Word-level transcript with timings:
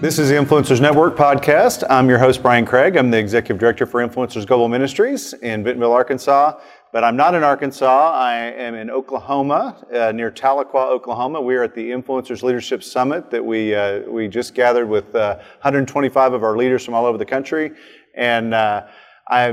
This 0.00 0.18
is 0.18 0.28
the 0.28 0.34
Influencers 0.34 0.80
Network 0.80 1.16
podcast. 1.16 1.84
I'm 1.88 2.08
your 2.08 2.18
host, 2.18 2.42
Brian 2.42 2.64
Craig. 2.66 2.96
I'm 2.96 3.10
the 3.12 3.18
Executive 3.18 3.58
Director 3.58 3.86
for 3.86 4.04
Influencers 4.04 4.46
Global 4.46 4.68
Ministries 4.68 5.32
in 5.32 5.62
Bentonville, 5.62 5.92
Arkansas. 5.92 6.58
But 6.92 7.04
I'm 7.04 7.16
not 7.16 7.34
in 7.34 7.44
Arkansas. 7.44 8.12
I 8.12 8.34
am 8.34 8.74
in 8.74 8.90
Oklahoma, 8.90 9.86
uh, 9.94 10.10
near 10.10 10.32
Tahlequah, 10.32 10.88
Oklahoma. 10.88 11.40
We 11.40 11.54
are 11.54 11.62
at 11.62 11.74
the 11.76 11.90
Influencers 11.90 12.42
Leadership 12.42 12.82
Summit 12.82 13.30
that 13.30 13.44
we, 13.44 13.76
uh, 13.76 14.00
we 14.08 14.26
just 14.26 14.54
gathered 14.54 14.88
with 14.88 15.14
uh, 15.14 15.36
125 15.36 16.32
of 16.32 16.42
our 16.42 16.56
leaders 16.56 16.84
from 16.84 16.94
all 16.94 17.06
over 17.06 17.18
the 17.18 17.26
country. 17.26 17.70
And 18.14 18.54
uh, 18.54 18.86
I 19.28 19.52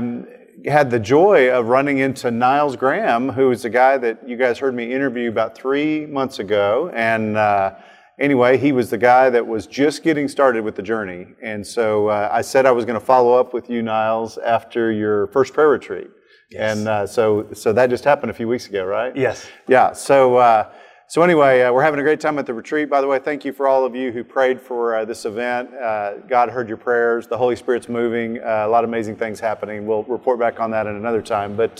had 0.64 0.90
the 0.90 0.98
joy 0.98 1.50
of 1.50 1.68
running 1.68 1.98
into 1.98 2.30
Niles 2.30 2.76
Graham, 2.76 3.28
who 3.28 3.50
is 3.50 3.64
a 3.64 3.70
guy 3.70 3.98
that 3.98 4.28
you 4.28 4.36
guys 4.36 4.58
heard 4.58 4.74
me 4.74 4.92
interview 4.92 5.28
about 5.28 5.56
three 5.56 6.06
months 6.06 6.38
ago. 6.38 6.90
And 6.94 7.36
uh, 7.36 7.74
anyway, 8.18 8.56
he 8.56 8.72
was 8.72 8.90
the 8.90 8.98
guy 8.98 9.30
that 9.30 9.46
was 9.46 9.66
just 9.66 10.02
getting 10.02 10.28
started 10.28 10.64
with 10.64 10.74
the 10.74 10.82
journey. 10.82 11.28
And 11.42 11.66
so 11.66 12.08
uh, 12.08 12.28
I 12.32 12.40
said 12.40 12.66
I 12.66 12.72
was 12.72 12.84
going 12.84 12.98
to 12.98 13.04
follow 13.04 13.34
up 13.34 13.52
with 13.52 13.68
you, 13.68 13.82
Niles, 13.82 14.38
after 14.38 14.90
your 14.90 15.28
first 15.28 15.52
prayer 15.52 15.68
retreat. 15.68 16.08
Yes. 16.50 16.78
And 16.78 16.88
uh, 16.88 17.06
so, 17.06 17.48
so 17.52 17.72
that 17.72 17.90
just 17.90 18.04
happened 18.04 18.30
a 18.30 18.34
few 18.34 18.48
weeks 18.48 18.68
ago, 18.68 18.84
right? 18.84 19.14
Yes. 19.16 19.46
Yeah. 19.66 19.92
So, 19.92 20.36
uh, 20.36 20.72
so 21.08 21.22
anyway, 21.22 21.62
uh, 21.62 21.72
we're 21.72 21.82
having 21.82 22.00
a 22.00 22.02
great 22.02 22.20
time 22.20 22.38
at 22.38 22.46
the 22.46 22.54
retreat. 22.54 22.90
By 22.90 23.00
the 23.00 23.06
way, 23.06 23.18
thank 23.18 23.44
you 23.44 23.52
for 23.52 23.68
all 23.68 23.84
of 23.84 23.94
you 23.94 24.12
who 24.12 24.24
prayed 24.24 24.60
for 24.60 24.96
uh, 24.96 25.04
this 25.04 25.24
event. 25.24 25.74
Uh, 25.74 26.18
God 26.28 26.50
heard 26.50 26.68
your 26.68 26.76
prayers. 26.76 27.26
The 27.26 27.38
Holy 27.38 27.56
Spirit's 27.56 27.88
moving. 27.88 28.38
a 28.38 28.66
lot 28.68 28.84
of 28.84 28.90
amazing 28.90 29.16
things 29.16 29.40
happening. 29.40 29.86
We'll 29.86 30.04
report 30.04 30.38
back 30.38 30.60
on 30.60 30.70
that 30.72 30.86
in 30.86 30.96
another 30.96 31.22
time. 31.22 31.56
But, 31.56 31.78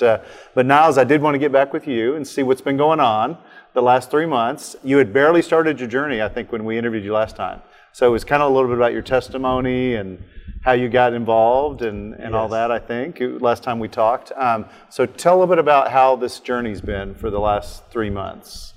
but 0.55 0.67
Niles, 0.67 0.98
I 0.98 1.05
did 1.05 1.23
want 1.23 1.34
to 1.34 1.39
get 1.39 1.53
back 1.53 1.73
with 1.73 1.87
you 1.87 2.15
and 2.15 2.27
see 2.27 2.43
what's 2.43 2.61
been 2.61 2.77
going 2.77 3.01
on 3.01 3.39
the 3.77 3.83
last 3.83 4.11
three 4.11 4.27
months. 4.27 4.75
You 4.83 4.97
had 4.97 5.12
barely 5.12 5.43
started 5.43 5.78
your 5.78 5.89
journey, 5.89 6.22
I 6.22 6.31
think, 6.31 6.50
when 6.50 6.65
we 6.65 6.78
interviewed 6.78 7.05
you 7.05 7.12
last 7.12 7.37
time. 7.37 7.61
So 7.93 8.06
it 8.06 8.11
was 8.11 8.25
kind 8.25 8.43
of 8.43 8.50
a 8.50 8.55
little 8.55 8.70
bit 8.70 8.78
about 8.78 8.93
your 8.95 9.03
testimony 9.03 9.97
and 9.97 10.22
how 10.65 10.72
you 10.72 10.89
got 10.89 11.12
involved 11.12 11.83
and, 11.83 12.15
and 12.15 12.33
yes. 12.33 12.34
all 12.34 12.48
that, 12.48 12.70
I 12.70 12.78
think, 12.78 13.19
last 13.20 13.62
time 13.62 13.78
we 13.78 13.89
talked. 13.89 14.33
Um, 14.33 14.65
so 14.89 15.05
tell 15.05 15.34
a 15.34 15.39
little 15.41 15.55
bit 15.55 15.59
about 15.59 15.91
how 15.91 16.17
this 16.17 16.41
journey's 16.41 16.81
been 16.81 17.15
for 17.15 17.31
the 17.31 17.39
last 17.39 17.84
three 17.91 18.11
months. 18.11 18.72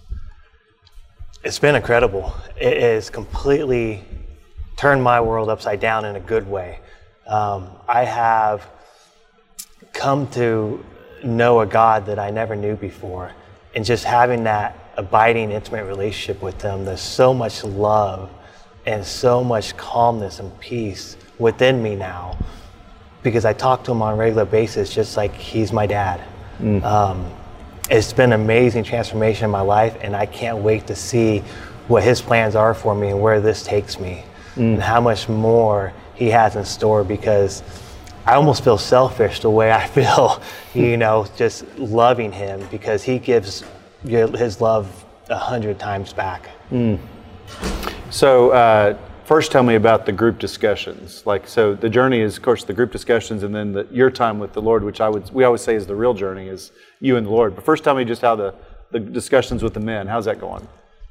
It's 1.41 1.57
been 1.57 1.75
incredible. 1.75 2.33
It 2.59 2.81
has 2.81 3.09
completely 3.09 4.03
turned 4.75 5.01
my 5.01 5.21
world 5.21 5.49
upside 5.49 5.79
down 5.79 6.03
in 6.03 6.17
a 6.17 6.19
good 6.19 6.45
way. 6.47 6.79
Um, 7.27 7.69
I 7.87 8.03
have 8.03 8.69
come 9.93 10.27
to 10.31 10.83
know 11.23 11.61
a 11.61 11.65
God 11.65 12.05
that 12.07 12.19
I 12.19 12.29
never 12.29 12.55
knew 12.55 12.75
before. 12.75 13.31
And 13.73 13.85
just 13.85 14.03
having 14.03 14.43
that 14.43 14.77
abiding, 14.97 15.51
intimate 15.51 15.85
relationship 15.85 16.41
with 16.41 16.61
Him, 16.61 16.83
there's 16.83 17.01
so 17.01 17.33
much 17.33 17.63
love 17.63 18.29
and 18.85 19.05
so 19.05 19.41
much 19.41 19.77
calmness 19.77 20.39
and 20.39 20.59
peace 20.59 21.15
within 21.37 21.81
me 21.81 21.95
now 21.95 22.37
because 23.23 23.45
I 23.45 23.53
talk 23.53 23.83
to 23.85 23.91
him 23.91 24.01
on 24.01 24.13
a 24.13 24.15
regular 24.15 24.45
basis, 24.45 24.93
just 24.93 25.17
like 25.17 25.33
he's 25.33 25.71
my 25.71 25.85
dad. 25.85 26.21
Mm. 26.59 26.83
Um, 26.83 27.31
it's 27.89 28.13
been 28.13 28.33
an 28.33 28.41
amazing 28.41 28.83
transformation 28.83 29.45
in 29.45 29.51
my 29.51 29.61
life, 29.61 29.97
and 30.01 30.15
I 30.15 30.25
can't 30.25 30.59
wait 30.59 30.87
to 30.87 30.95
see 30.95 31.39
what 31.87 32.03
his 32.03 32.21
plans 32.21 32.55
are 32.55 32.73
for 32.73 32.93
me 32.93 33.09
and 33.09 33.21
where 33.21 33.41
this 33.41 33.63
takes 33.63 33.99
me, 33.99 34.23
mm. 34.55 34.73
and 34.75 34.81
how 34.81 35.01
much 35.01 35.27
more 35.27 35.91
he 36.15 36.27
has 36.29 36.55
in 36.55 36.65
store. 36.65 37.03
Because 37.03 37.63
I 38.25 38.35
almost 38.35 38.63
feel 38.63 38.77
selfish 38.77 39.39
the 39.39 39.49
way 39.49 39.71
I 39.71 39.87
feel, 39.97 40.41
you 40.73 40.97
know, 40.97 41.27
just 41.35 41.65
loving 41.77 42.31
him 42.31 42.65
because 42.69 43.03
he 43.03 43.17
gives 43.17 43.63
his 44.03 44.61
love 44.61 45.05
a 45.29 45.37
hundred 45.37 45.79
times 45.79 46.13
back. 46.13 46.49
Mm. 46.71 46.99
So, 48.11 48.51
uh, 48.51 48.97
first, 49.29 49.51
tell 49.51 49.61
me 49.61 49.75
about 49.75 50.07
the 50.07 50.11
group 50.11 50.39
discussions. 50.39 51.23
Like, 51.23 51.47
so 51.47 51.75
the 51.75 51.87
journey 51.87 52.19
is, 52.19 52.35
of 52.37 52.41
course, 52.41 52.63
the 52.63 52.73
group 52.73 52.91
discussions, 52.91 53.43
and 53.43 53.53
then 53.53 53.71
the, 53.73 53.87
your 53.91 54.09
time 54.09 54.39
with 54.39 54.53
the 54.53 54.61
Lord, 54.61 54.83
which 54.83 54.99
I 54.99 55.07
would 55.07 55.31
we 55.31 55.43
always 55.43 55.61
say 55.61 55.75
is 55.75 55.85
the 55.85 55.95
real 55.95 56.15
journey, 56.15 56.47
is 56.47 56.71
you 56.99 57.15
and 57.15 57.27
the 57.27 57.29
Lord. 57.29 57.55
But 57.55 57.63
first, 57.63 57.83
tell 57.83 57.93
me 57.93 58.03
just 58.05 58.23
how 58.23 58.35
the 58.35 58.55
the 58.91 58.99
discussions 58.99 59.61
with 59.61 59.75
the 59.75 59.79
men. 59.79 60.07
How's 60.07 60.25
that 60.25 60.41
going? 60.41 60.67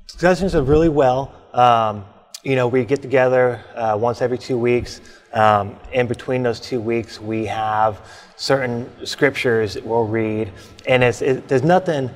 Discussions 0.09 0.57
are 0.57 0.65
really 0.65 0.89
well. 0.89 1.33
Um, 1.55 2.05
you 2.43 2.57
know, 2.57 2.67
we 2.67 2.85
get 2.85 3.03
together 3.03 3.63
uh, 3.77 3.97
once 3.97 4.21
every 4.21 4.39
two 4.39 4.59
weeks. 4.59 5.01
Um, 5.33 5.77
in 5.93 6.09
between 6.09 6.43
those 6.43 6.59
two 6.59 6.81
weeks, 6.81 7.21
we 7.21 7.47
have 7.47 8.01
certain 8.37 8.91
scriptures 9.07 9.79
we'll 9.81 10.07
read, 10.07 10.51
and 10.89 11.05
it's, 11.05 11.23
it, 11.23 11.47
there's 11.47 11.63
nothing 11.63 12.11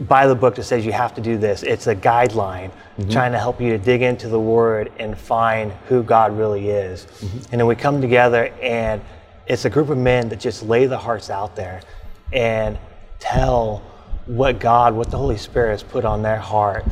by 0.00 0.26
the 0.26 0.34
book 0.34 0.54
that 0.54 0.64
says 0.64 0.86
you 0.86 0.92
have 0.92 1.14
to 1.14 1.20
do 1.20 1.36
this. 1.36 1.62
It's 1.62 1.86
a 1.86 1.94
guideline 1.94 2.70
mm-hmm. 2.70 3.10
trying 3.10 3.32
to 3.32 3.38
help 3.38 3.60
you 3.60 3.70
to 3.70 3.78
dig 3.78 4.02
into 4.02 4.28
the 4.28 4.40
Word 4.40 4.92
and 4.98 5.16
find 5.16 5.72
who 5.88 6.02
God 6.02 6.36
really 6.36 6.70
is. 6.70 7.04
Mm-hmm. 7.04 7.38
And 7.52 7.60
then 7.60 7.66
we 7.66 7.76
come 7.76 8.00
together, 8.00 8.46
and 8.62 9.02
it's 9.46 9.64
a 9.64 9.70
group 9.70 9.90
of 9.90 9.98
men 9.98 10.28
that 10.30 10.40
just 10.40 10.62
lay 10.62 10.86
the 10.86 10.98
hearts 10.98 11.28
out 11.28 11.54
there 11.54 11.82
and 12.32 12.78
tell 13.18 13.82
what 14.26 14.58
God, 14.58 14.94
what 14.94 15.10
the 15.10 15.18
Holy 15.18 15.36
Spirit 15.36 15.72
has 15.72 15.82
put 15.82 16.04
on 16.04 16.22
their 16.22 16.38
heart. 16.38 16.84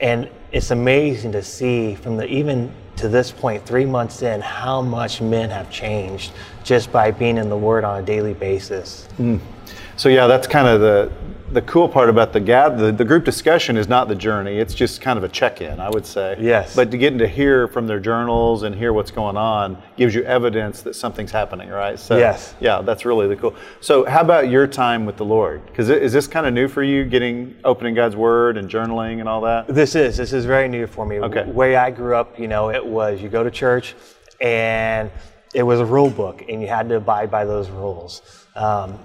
And 0.00 0.28
it's 0.50 0.70
amazing 0.70 1.32
to 1.32 1.42
see 1.42 1.94
from 1.94 2.16
the 2.16 2.26
even 2.26 2.72
to 2.98 3.08
this 3.08 3.30
point, 3.30 3.64
three 3.64 3.84
months 3.84 4.22
in, 4.22 4.40
how 4.40 4.82
much 4.82 5.20
men 5.20 5.50
have 5.50 5.70
changed 5.70 6.32
just 6.64 6.90
by 6.90 7.10
being 7.12 7.38
in 7.38 7.48
the 7.48 7.56
Word 7.56 7.84
on 7.84 8.02
a 8.02 8.02
daily 8.04 8.34
basis. 8.34 9.08
Mm. 9.18 9.40
So 9.96 10.08
yeah, 10.08 10.26
that's 10.26 10.46
kind 10.46 10.66
of 10.66 10.80
the 10.80 11.12
the 11.52 11.62
cool 11.62 11.88
part 11.88 12.08
about 12.08 12.32
the 12.32 12.40
gap, 12.40 12.76
the, 12.76 12.92
the 12.92 13.04
group 13.04 13.24
discussion 13.24 13.76
is 13.76 13.88
not 13.88 14.08
the 14.08 14.14
journey. 14.14 14.58
It's 14.58 14.74
just 14.74 15.00
kind 15.00 15.16
of 15.16 15.24
a 15.24 15.28
check-in, 15.28 15.80
I 15.80 15.88
would 15.88 16.04
say. 16.04 16.36
Yes. 16.38 16.76
But 16.76 16.90
to 16.90 16.98
get 16.98 17.16
to 17.18 17.26
hear 17.26 17.68
from 17.68 17.86
their 17.86 18.00
journals 18.00 18.62
and 18.62 18.74
hear 18.74 18.92
what's 18.92 19.10
going 19.10 19.36
on 19.36 19.80
gives 19.96 20.14
you 20.14 20.22
evidence 20.24 20.82
that 20.82 20.94
something's 20.94 21.30
happening, 21.30 21.68
right? 21.68 21.98
So, 21.98 22.18
yes. 22.18 22.54
Yeah, 22.60 22.82
that's 22.82 23.04
really 23.04 23.28
the 23.28 23.36
cool. 23.36 23.54
So, 23.80 24.04
how 24.04 24.20
about 24.20 24.48
your 24.48 24.66
time 24.66 25.06
with 25.06 25.16
the 25.16 25.24
Lord? 25.24 25.64
Because 25.66 25.88
is 25.88 26.12
this 26.12 26.26
kind 26.26 26.46
of 26.46 26.52
new 26.52 26.68
for 26.68 26.82
you, 26.82 27.04
getting 27.04 27.56
opening 27.64 27.94
God's 27.94 28.16
Word 28.16 28.56
and 28.56 28.68
journaling 28.68 29.20
and 29.20 29.28
all 29.28 29.40
that? 29.42 29.66
This 29.68 29.94
is. 29.94 30.16
This 30.16 30.32
is 30.32 30.44
very 30.44 30.68
new 30.68 30.86
for 30.86 31.06
me. 31.06 31.18
Okay. 31.20 31.44
The 31.44 31.52
way 31.52 31.76
I 31.76 31.90
grew 31.90 32.14
up, 32.14 32.38
you 32.38 32.48
know, 32.48 32.70
it 32.70 32.84
was 32.84 33.22
you 33.22 33.28
go 33.28 33.42
to 33.42 33.50
church 33.50 33.94
and 34.40 35.10
it 35.54 35.62
was 35.62 35.80
a 35.80 35.84
rule 35.84 36.10
book, 36.10 36.44
and 36.48 36.60
you 36.60 36.68
had 36.68 36.88
to 36.90 36.96
abide 36.96 37.30
by 37.30 37.44
those 37.44 37.70
rules. 37.70 38.22
Um, 38.54 38.98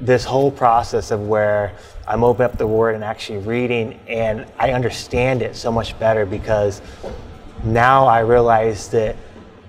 this 0.00 0.24
whole 0.24 0.50
process 0.50 1.10
of 1.10 1.26
where 1.26 1.72
I'm 2.06 2.22
opening 2.22 2.50
up 2.50 2.58
the 2.58 2.66
word 2.66 2.94
and 2.94 3.02
actually 3.02 3.38
reading, 3.38 3.98
and 4.06 4.46
I 4.58 4.72
understand 4.72 5.42
it 5.42 5.56
so 5.56 5.72
much 5.72 5.98
better 5.98 6.26
because 6.26 6.82
now 7.64 8.06
I 8.06 8.20
realize 8.20 8.88
that 8.90 9.16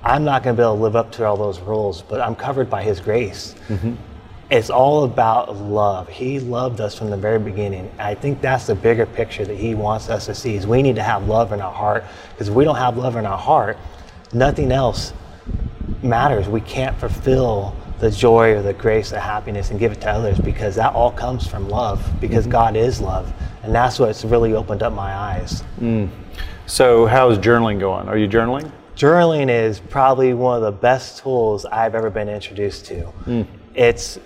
I'm 0.04 0.24
not 0.24 0.44
going 0.44 0.56
to 0.56 0.62
be 0.62 0.64
able 0.64 0.76
to 0.76 0.82
live 0.82 0.96
up 0.96 1.12
to 1.14 1.26
all 1.26 1.38
those 1.38 1.60
rules, 1.60 2.02
but 2.02 2.22
I'm 2.22 2.36
covered 2.36 2.70
by 2.70 2.84
His 2.84 3.00
grace. 3.00 3.56
Mm-hmm. 3.68 3.96
It's 4.50 4.70
all 4.70 5.04
about 5.04 5.58
love. 5.58 6.08
He 6.08 6.40
loved 6.40 6.80
us 6.80 6.98
from 6.98 7.10
the 7.10 7.18
very 7.18 7.40
beginning. 7.40 7.92
I 8.00 8.16
think 8.16 8.40
that's 8.40 8.68
the 8.68 8.76
bigger 8.76 9.06
picture 9.06 9.44
that 9.44 9.58
He 9.58 9.76
wants 9.76 10.10
us 10.10 10.26
to 10.28 10.36
see. 10.36 10.56
Is 10.56 10.66
we 10.68 10.82
need 10.82 10.96
to 10.96 11.04
have 11.04 11.28
love 11.28 11.52
in 11.52 11.60
our 11.60 11.74
heart 11.74 12.06
because 12.32 12.48
if 12.48 12.54
we 12.54 12.64
don't 12.64 12.78
have 12.78 12.98
love 12.98 13.16
in 13.16 13.26
our 13.26 13.38
heart, 13.38 13.78
nothing 14.32 14.72
else 14.72 15.14
matters. 16.02 16.48
We 16.48 16.62
can't 16.62 16.98
fulfill 16.98 17.76
the 18.00 18.12
joy 18.12 18.54
or 18.54 18.62
the 18.62 18.74
grace, 18.74 19.10
the 19.10 19.20
happiness, 19.20 19.72
and 19.72 19.80
give 19.80 19.92
it 19.92 20.02
to 20.02 20.10
others 20.10 20.40
because 20.40 20.76
that 20.76 20.94
all 20.94 21.12
comes 21.12 21.48
from 21.48 21.68
love 21.68 22.08
because 22.22 22.44
mm-hmm. 22.44 22.52
God 22.52 22.76
is 22.76 23.02
love. 23.02 23.32
And 23.64 23.74
that's 23.74 24.00
what's 24.00 24.24
really 24.24 24.54
opened 24.54 24.84
up 24.84 24.94
my 24.94 25.14
eyes. 25.14 25.64
Mm. 25.80 26.10
So, 26.68 27.06
how's 27.06 27.38
journaling 27.38 27.80
going? 27.80 28.08
Are 28.08 28.18
you 28.18 28.28
journaling? 28.28 28.72
Journaling 28.96 29.50
is 29.50 29.80
probably 29.80 30.34
one 30.34 30.58
of 30.58 30.64
the 30.64 30.72
best 30.72 31.20
tools 31.20 31.66
I've 31.66 31.96
ever 31.96 32.10
been 32.10 32.30
introduced 32.30 32.86
to. 32.86 33.12
Mm. 33.26 33.48
It's, 33.74 34.20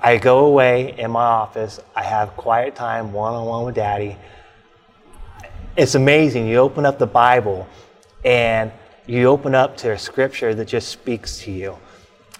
I 0.00 0.18
go 0.18 0.46
away 0.46 0.94
in 0.98 1.10
my 1.10 1.24
office, 1.24 1.80
I 1.94 2.02
have 2.02 2.36
quiet 2.36 2.74
time 2.74 3.12
one 3.12 3.34
on 3.34 3.46
one 3.46 3.64
with 3.64 3.74
daddy. 3.74 4.16
It's 5.76 5.94
amazing. 5.94 6.46
You 6.46 6.58
open 6.58 6.84
up 6.84 6.98
the 6.98 7.06
Bible 7.06 7.66
and 8.24 8.70
you 9.06 9.26
open 9.26 9.54
up 9.54 9.76
to 9.78 9.92
a 9.92 9.98
scripture 9.98 10.54
that 10.54 10.66
just 10.66 10.88
speaks 10.88 11.38
to 11.40 11.50
you 11.50 11.76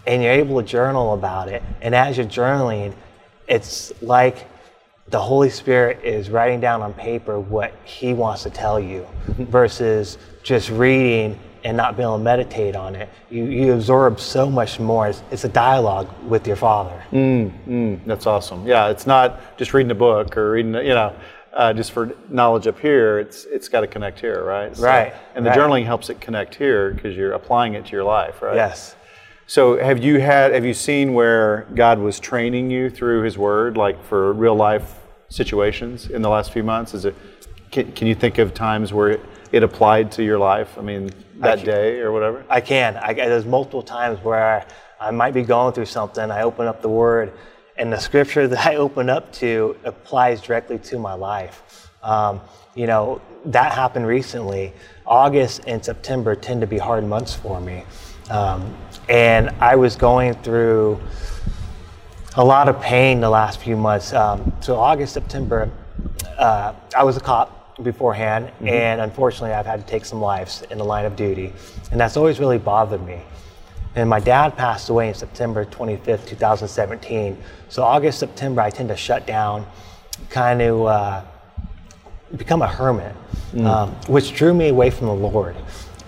and 0.07 0.23
you're 0.23 0.33
able 0.33 0.61
to 0.61 0.67
journal 0.67 1.15
about 1.15 1.49
it. 1.49 1.63
And 1.81 1.95
as 1.95 2.17
you're 2.17 2.27
journaling, 2.27 2.95
it's 3.49 3.93
like 4.03 4.49
the 5.09 5.21
Holy 5.21 5.51
Spirit 5.51 6.05
is 6.05 6.31
writing 6.31 6.61
down 6.61 6.83
on 6.83 6.95
paper 6.95 7.39
what 7.39 7.73
He 7.85 8.15
wants 8.15 8.43
to 8.45 8.51
tell 8.51 8.81
you 8.81 9.07
versus 9.27 10.19
just 10.43 10.71
reading 10.71 11.39
and 11.65 11.77
not 11.77 11.97
being 11.97 12.09
able 12.09 12.19
to 12.19 12.25
meditate 12.25 12.75
on 12.75 12.97
it. 12.97 13.09
You, 13.31 13.45
you 13.45 13.73
absorb 13.73 14.19
so 14.19 14.51
much 14.51 14.81
more. 14.81 15.09
It's, 15.09 15.23
it's 15.31 15.45
a 15.45 15.49
dialogue 15.49 16.09
with 16.25 16.47
your 16.47 16.57
Father. 16.57 17.01
Mm, 17.13 17.53
mm, 17.67 18.05
that's 18.05 18.27
awesome. 18.27 18.67
Yeah, 18.67 18.89
it's 18.89 19.07
not 19.07 19.57
just 19.59 19.73
reading 19.73 19.91
a 19.93 19.97
book 19.97 20.37
or 20.37 20.53
reading, 20.53 20.75
you 20.75 20.95
know, 20.95 21.15
uh, 21.53 21.73
just 21.73 21.93
for 21.93 22.15
knowledge 22.29 22.67
up 22.67 22.81
here. 22.81 23.19
It's 23.19 23.45
it's 23.45 23.69
got 23.69 23.83
to 23.83 23.87
connect 23.87 24.19
here, 24.19 24.43
right? 24.43 24.75
So, 24.77 24.85
right. 24.85 25.15
And 25.35 25.45
the 25.45 25.51
right. 25.51 25.59
journaling 25.59 25.85
helps 25.85 26.09
it 26.11 26.21
connect 26.21 26.55
here 26.55 26.93
because 26.93 27.15
you're 27.17 27.33
applying 27.33 27.75
it 27.75 27.87
to 27.87 27.93
your 27.93 28.05
life, 28.05 28.41
right? 28.43 28.57
Yes. 28.57 28.97
So 29.53 29.77
have 29.77 30.03
you 30.03 30.19
had 30.19 30.55
have 30.55 30.65
you 30.65 30.73
seen 30.73 31.13
where 31.13 31.67
God 31.75 31.99
was 31.99 32.19
training 32.19 32.71
you 32.71 32.89
through 32.89 33.21
His 33.21 33.37
Word, 33.37 33.77
like 33.77 34.03
for 34.03 34.33
real 34.33 34.55
life 34.55 35.01
situations 35.29 36.09
in 36.09 36.23
the 36.23 36.31
last 36.31 36.55
few 36.55 36.63
months? 36.63 36.95
Is 36.95 37.05
it? 37.05 37.15
Can, 37.71 37.93
can 37.93 38.07
you 38.07 38.15
think 38.15 38.39
of 38.39 38.55
times 38.55 38.95
where 38.95 39.11
it, 39.11 39.21
it 39.53 39.63
applied 39.63 40.11
to 40.13 40.25
your 40.25 40.39
life? 40.39 40.79
I 40.79 40.81
mean, 40.81 41.11
that 41.41 41.59
can- 41.59 41.67
day 41.67 42.01
or 42.01 42.13
whatever. 42.13 42.47
I 42.49 42.63
can. 42.63 42.97
I, 42.97 43.13
there's 43.13 43.45
multiple 43.45 43.83
times 43.83 44.25
where 44.25 44.65
I, 44.99 45.09
I 45.09 45.11
might 45.11 45.35
be 45.35 45.43
going 45.43 45.75
through 45.75 45.85
something. 45.85 46.31
I 46.31 46.45
open 46.45 46.67
up 46.67 46.81
the 46.81 46.89
Word, 46.89 47.35
and 47.77 47.93
the 47.93 48.01
scripture 48.01 48.49
that 48.53 48.67
I 48.67 48.77
open 48.77 49.11
up 49.11 49.35
to 49.35 49.77
applies 49.85 50.41
directly 50.41 50.79
to 50.79 50.99
my 50.99 51.13
life. 51.13 51.91
Um, 52.03 52.41
you 52.75 52.87
know, 52.87 53.21
that 53.45 53.73
happened 53.73 54.07
recently. 54.07 54.73
August 55.05 55.61
and 55.67 55.85
September 55.85 56.35
tend 56.35 56.63
to 56.63 56.67
be 56.67 56.79
hard 56.79 57.05
months 57.05 57.35
for 57.35 57.61
me. 57.61 57.85
Um, 58.31 58.75
and 59.09 59.51
I 59.61 59.77
was 59.77 59.97
going 59.97 60.35
through 60.35 61.01
a 62.37 62.45
lot 62.45 62.69
of 62.69 62.81
pain 62.81 63.21
the 63.21 63.31
last 63.31 63.61
few 63.61 63.77
months. 63.77 64.13
Um, 64.13 64.53
so 64.61 64.77
August, 64.77 65.13
September, 65.13 65.71
uh, 66.39 66.73
I 66.97 67.05
was 67.05 67.17
a 67.17 67.21
cop 67.21 67.77
beforehand, 67.83 68.51
and 68.61 69.01
unfortunately, 69.01 69.53
I've 69.53 69.67
had 69.67 69.81
to 69.81 69.87
take 69.87 70.05
some 70.05 70.21
lives 70.21 70.63
in 70.71 70.79
the 70.79 70.85
line 70.85 71.05
of 71.05 71.17
duty, 71.17 71.53
and 71.91 72.01
that's 72.01 72.17
always 72.17 72.39
really 72.39 72.59
bothered 72.59 73.05
me. 73.05 73.21
And 73.95 74.09
my 74.09 74.21
dad 74.21 74.57
passed 74.57 74.89
away 74.89 75.09
in 75.09 75.15
September 75.15 75.67
25th, 75.67 76.27
2017. 76.27 77.37
So 77.69 77.83
August, 77.83 78.19
September, 78.19 78.63
I 78.63 78.71
tend 78.71 78.89
to 78.89 78.97
shut 78.97 79.27
down, 79.27 79.67
kind 80.31 80.63
of 80.63 80.87
uh, 80.87 81.23
become 82.37 82.63
a 82.63 82.67
hermit, 82.67 83.15
um, 83.59 83.91
which 84.07 84.35
drew 84.35 84.55
me 84.55 84.69
away 84.69 84.89
from 84.89 85.09
the 85.09 85.15
Lord. 85.15 85.57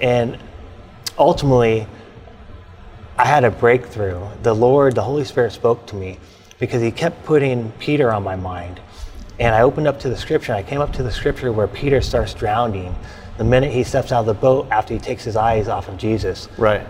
And 0.01 0.39
ultimately, 1.19 1.87
I 3.17 3.27
had 3.27 3.45
a 3.45 3.51
breakthrough. 3.51 4.27
The 4.43 4.55
Lord, 4.55 4.95
the 4.95 5.03
Holy 5.03 5.25
Spirit 5.25 5.53
spoke 5.53 5.87
to 5.87 5.97
me 5.97 6.19
because 6.59 6.83
He 6.83 6.91
kept 6.91 7.25
putting 7.25 7.71
Peter 7.73 8.13
on 8.13 8.23
my 8.23 8.37
mind. 8.37 8.81
And 9.39 9.55
I 9.55 9.63
opened 9.63 9.87
up 9.87 10.01
to 10.01 10.09
the 10.09 10.17
scripture. 10.17 10.53
I 10.53 10.63
came 10.63 10.81
up 10.81 10.93
to 10.95 11.03
the 11.03 11.11
scripture 11.11 11.53
where 11.53 11.67
Peter 11.67 12.01
starts 12.01 12.35
drowning 12.35 12.95
the 13.37 13.45
minute 13.45 13.73
he 13.73 13.83
steps 13.83 14.13
out 14.13 14.21
of 14.21 14.27
the 14.27 14.35
boat 14.35 14.69
after 14.71 14.95
he 14.95 15.01
takes 15.01 15.25
his 15.25 15.37
eyes 15.37 15.69
off 15.69 15.89
of 15.89 15.97
Jesus. 15.97 16.49
Right. 16.57 16.87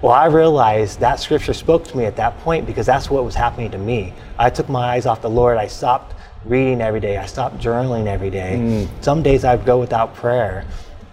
Well, 0.00 0.12
I 0.12 0.26
realized 0.26 1.00
that 1.00 1.20
scripture 1.20 1.54
spoke 1.54 1.84
to 1.84 1.96
me 1.96 2.04
at 2.04 2.16
that 2.16 2.38
point 2.40 2.66
because 2.66 2.86
that's 2.86 3.10
what 3.10 3.24
was 3.24 3.34
happening 3.34 3.70
to 3.70 3.78
me. 3.78 4.12
I 4.38 4.50
took 4.50 4.68
my 4.68 4.94
eyes 4.94 5.06
off 5.06 5.22
the 5.22 5.30
Lord. 5.30 5.56
I 5.56 5.66
stopped 5.66 6.14
reading 6.44 6.80
every 6.80 7.00
day. 7.00 7.16
I 7.16 7.26
stopped 7.26 7.58
journaling 7.58 8.06
every 8.06 8.30
day. 8.30 8.58
Mm. 8.60 9.04
Some 9.04 9.22
days 9.22 9.44
I'd 9.44 9.64
go 9.64 9.78
without 9.78 10.14
prayer. 10.14 10.64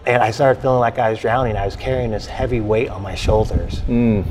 And 0.06 0.24
I 0.24 0.32
started 0.32 0.62
feeling 0.62 0.80
like 0.80 0.98
I 0.98 1.12
was 1.12 1.20
drowning. 1.20 1.56
I 1.56 1.66
was 1.66 1.76
carrying 1.76 2.12
this 2.12 2.26
heavy 2.26 2.60
weight 2.60 2.90
on 2.90 3.02
my 3.02 3.16
shoulders. 3.16 3.82
Mm. 3.82 4.26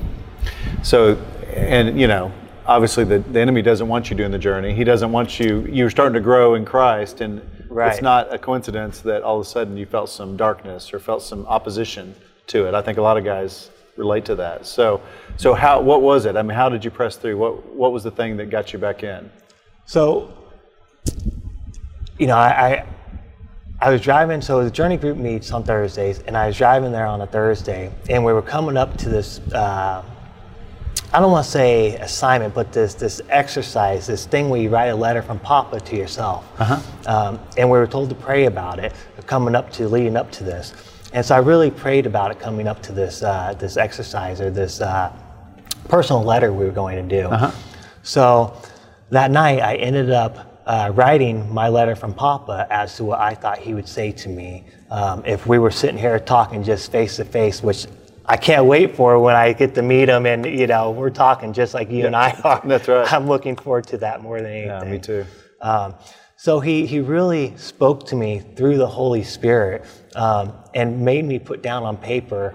So, 0.82 1.16
and 1.54 2.00
you 2.00 2.08
know, 2.08 2.32
obviously 2.66 3.04
the, 3.04 3.18
the 3.18 3.40
enemy 3.40 3.62
doesn't 3.62 3.86
want 3.86 4.10
you 4.10 4.16
doing 4.16 4.30
the 4.30 4.38
journey. 4.38 4.74
He 4.74 4.84
doesn't 4.84 5.12
want 5.12 5.38
you, 5.38 5.66
you're 5.70 5.90
starting 5.90 6.14
to 6.14 6.20
grow 6.20 6.54
in 6.54 6.64
Christ. 6.64 7.20
And 7.20 7.40
it's 7.70 8.02
not 8.02 8.32
a 8.32 8.38
coincidence 8.38 9.00
that 9.00 9.22
all 9.22 9.40
of 9.40 9.46
a 9.46 9.48
sudden 9.48 9.76
you 9.76 9.86
felt 9.86 10.08
some 10.08 10.36
darkness 10.36 10.92
or 10.92 10.98
felt 10.98 11.22
some 11.22 11.46
opposition 11.46 12.14
to 12.48 12.66
it. 12.66 12.74
I 12.74 12.82
think 12.82 12.98
a 12.98 13.02
lot 13.02 13.16
of 13.16 13.24
guys 13.24 13.70
relate 13.96 14.24
to 14.24 14.34
that. 14.36 14.66
So, 14.66 15.00
so 15.36 15.54
how, 15.54 15.80
what 15.80 16.02
was 16.02 16.26
it? 16.26 16.36
I 16.36 16.42
mean, 16.42 16.56
how 16.56 16.68
did 16.68 16.84
you 16.84 16.90
press 16.90 17.16
through? 17.16 17.36
What, 17.36 17.64
what 17.66 17.92
was 17.92 18.02
the 18.02 18.10
thing 18.10 18.36
that 18.38 18.50
got 18.50 18.72
you 18.72 18.78
back 18.78 19.02
in? 19.02 19.30
So, 19.86 20.32
you 22.18 22.26
know, 22.26 22.36
I, 22.36 22.48
I 22.48 22.86
I 23.82 23.90
was 23.90 24.02
driving. 24.02 24.42
So 24.42 24.62
the 24.62 24.70
journey 24.70 24.98
group 24.98 25.16
meets 25.16 25.52
on 25.52 25.64
Thursdays, 25.64 26.18
and 26.20 26.36
I 26.36 26.46
was 26.48 26.56
driving 26.56 26.92
there 26.92 27.06
on 27.06 27.22
a 27.22 27.26
Thursday, 27.26 27.90
and 28.10 28.24
we 28.24 28.32
were 28.32 28.42
coming 28.42 28.76
up 28.76 28.96
to 28.98 29.08
this. 29.08 29.40
Uh, 29.52 30.04
I 31.12 31.18
don't 31.18 31.32
want 31.32 31.44
to 31.44 31.50
say 31.50 31.96
assignment, 31.96 32.54
but 32.54 32.72
this 32.72 32.94
this 32.94 33.22
exercise, 33.30 34.06
this 34.06 34.26
thing 34.26 34.50
where 34.50 34.60
you 34.60 34.68
write 34.68 34.88
a 34.88 34.94
letter 34.94 35.22
from 35.22 35.38
Papa 35.38 35.80
to 35.80 35.96
yourself, 35.96 36.44
um, 37.08 37.40
and 37.56 37.70
we 37.70 37.78
were 37.78 37.86
told 37.86 38.10
to 38.10 38.14
pray 38.14 38.44
about 38.44 38.78
it, 38.78 38.92
coming 39.26 39.54
up 39.54 39.72
to 39.72 39.88
leading 39.88 40.16
up 40.16 40.30
to 40.32 40.44
this, 40.44 40.74
and 41.14 41.24
so 41.24 41.34
I 41.34 41.38
really 41.38 41.70
prayed 41.70 42.06
about 42.06 42.30
it 42.30 42.38
coming 42.38 42.68
up 42.68 42.82
to 42.82 42.92
this 42.92 43.22
uh, 43.22 43.54
this 43.58 43.78
exercise 43.78 44.42
or 44.42 44.50
this 44.50 44.82
uh, 44.82 45.10
personal 45.88 46.22
letter 46.22 46.52
we 46.52 46.66
were 46.66 46.70
going 46.70 47.08
to 47.08 47.22
do. 47.22 47.28
So 48.02 48.60
that 49.08 49.30
night, 49.30 49.60
I 49.60 49.76
ended 49.76 50.10
up 50.10 50.49
uh, 50.70 50.88
writing 50.94 51.52
my 51.52 51.68
letter 51.68 51.96
from 51.96 52.14
Papa 52.14 52.64
as 52.70 52.94
to 52.94 53.02
what 53.02 53.18
I 53.18 53.34
thought 53.34 53.58
he 53.58 53.74
would 53.74 53.88
say 53.88 54.12
to 54.12 54.28
me 54.28 54.64
um, 54.88 55.24
if 55.26 55.44
we 55.44 55.58
were 55.58 55.72
sitting 55.72 55.98
here 55.98 56.16
talking 56.20 56.62
just 56.62 56.92
face 56.92 57.16
to 57.16 57.24
face, 57.24 57.60
which 57.60 57.88
I 58.24 58.36
can't 58.36 58.66
wait 58.66 58.94
for 58.94 59.18
when 59.18 59.34
I 59.34 59.52
get 59.52 59.74
to 59.74 59.82
meet 59.82 60.08
him 60.08 60.26
and 60.26 60.46
you 60.46 60.68
know 60.68 60.92
we're 60.92 61.10
talking 61.10 61.52
just 61.52 61.74
like 61.74 61.90
you 61.90 62.06
and 62.06 62.14
I 62.14 62.40
are. 62.44 62.62
That's 62.64 62.86
right. 62.86 63.12
I'm 63.12 63.26
looking 63.26 63.56
forward 63.56 63.88
to 63.88 63.98
that 63.98 64.22
more 64.22 64.40
than 64.40 64.52
anything. 64.52 64.68
Yeah, 64.68 64.92
me 64.92 64.98
too. 65.00 65.26
Um, 65.60 65.96
so 66.36 66.60
he, 66.60 66.86
he 66.86 67.00
really 67.00 67.56
spoke 67.56 68.06
to 68.06 68.14
me 68.14 68.38
through 68.38 68.76
the 68.78 68.86
Holy 68.86 69.24
Spirit 69.24 69.84
um, 70.14 70.52
and 70.72 71.04
made 71.04 71.24
me 71.24 71.40
put 71.40 71.62
down 71.62 71.82
on 71.82 71.96
paper 71.96 72.54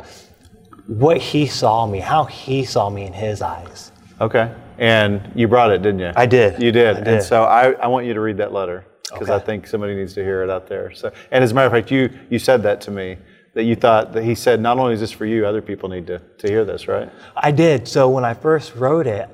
what 0.87 1.17
he 1.17 1.47
saw 1.47 1.85
me, 1.85 1.99
how 1.99 2.23
he 2.23 2.63
saw 2.63 2.89
me 2.89 3.03
in 3.03 3.11
his 3.11 3.41
eyes. 3.41 3.91
Okay. 4.21 4.53
And 4.77 5.31
you 5.35 5.47
brought 5.47 5.71
it, 5.71 5.81
didn't 5.81 5.99
you? 5.99 6.11
I 6.15 6.25
did. 6.25 6.61
You 6.61 6.71
did. 6.71 6.97
I 7.07 7.11
And 7.11 7.23
so 7.23 7.43
I, 7.43 7.71
I 7.73 7.87
want 7.87 8.05
you 8.05 8.13
to 8.13 8.21
read 8.21 8.37
that 8.37 8.53
letter 8.53 8.85
because 9.11 9.29
I 9.29 9.39
think 9.39 9.67
somebody 9.67 9.95
needs 9.95 10.13
to 10.15 10.23
hear 10.23 10.43
it 10.43 10.49
out 10.49 10.67
there. 10.67 10.91
So, 10.93 11.11
and 11.31 11.43
as 11.43 11.51
a 11.51 11.53
matter 11.53 11.67
of 11.67 11.71
fact, 11.71 11.91
you, 11.91 12.09
you 12.29 12.39
said 12.39 12.63
that 12.63 12.81
to 12.81 12.91
me 12.91 13.17
that 13.53 13.63
you 13.63 13.75
thought 13.75 14.11
that 14.13 14.23
he 14.23 14.35
said, 14.35 14.59
not 14.59 14.77
only 14.77 14.93
is 14.93 14.99
this 14.99 15.11
for 15.11 15.25
you, 15.25 15.45
other 15.45 15.61
people 15.61 15.87
need 15.87 16.05
to, 16.07 16.19
to 16.19 16.47
hear 16.47 16.65
this, 16.65 16.87
right? 16.87 17.09
I 17.37 17.51
did. 17.51 17.87
So 17.87 18.09
when 18.09 18.25
I 18.25 18.33
first 18.33 18.75
wrote 18.75 19.07
it, 19.07 19.29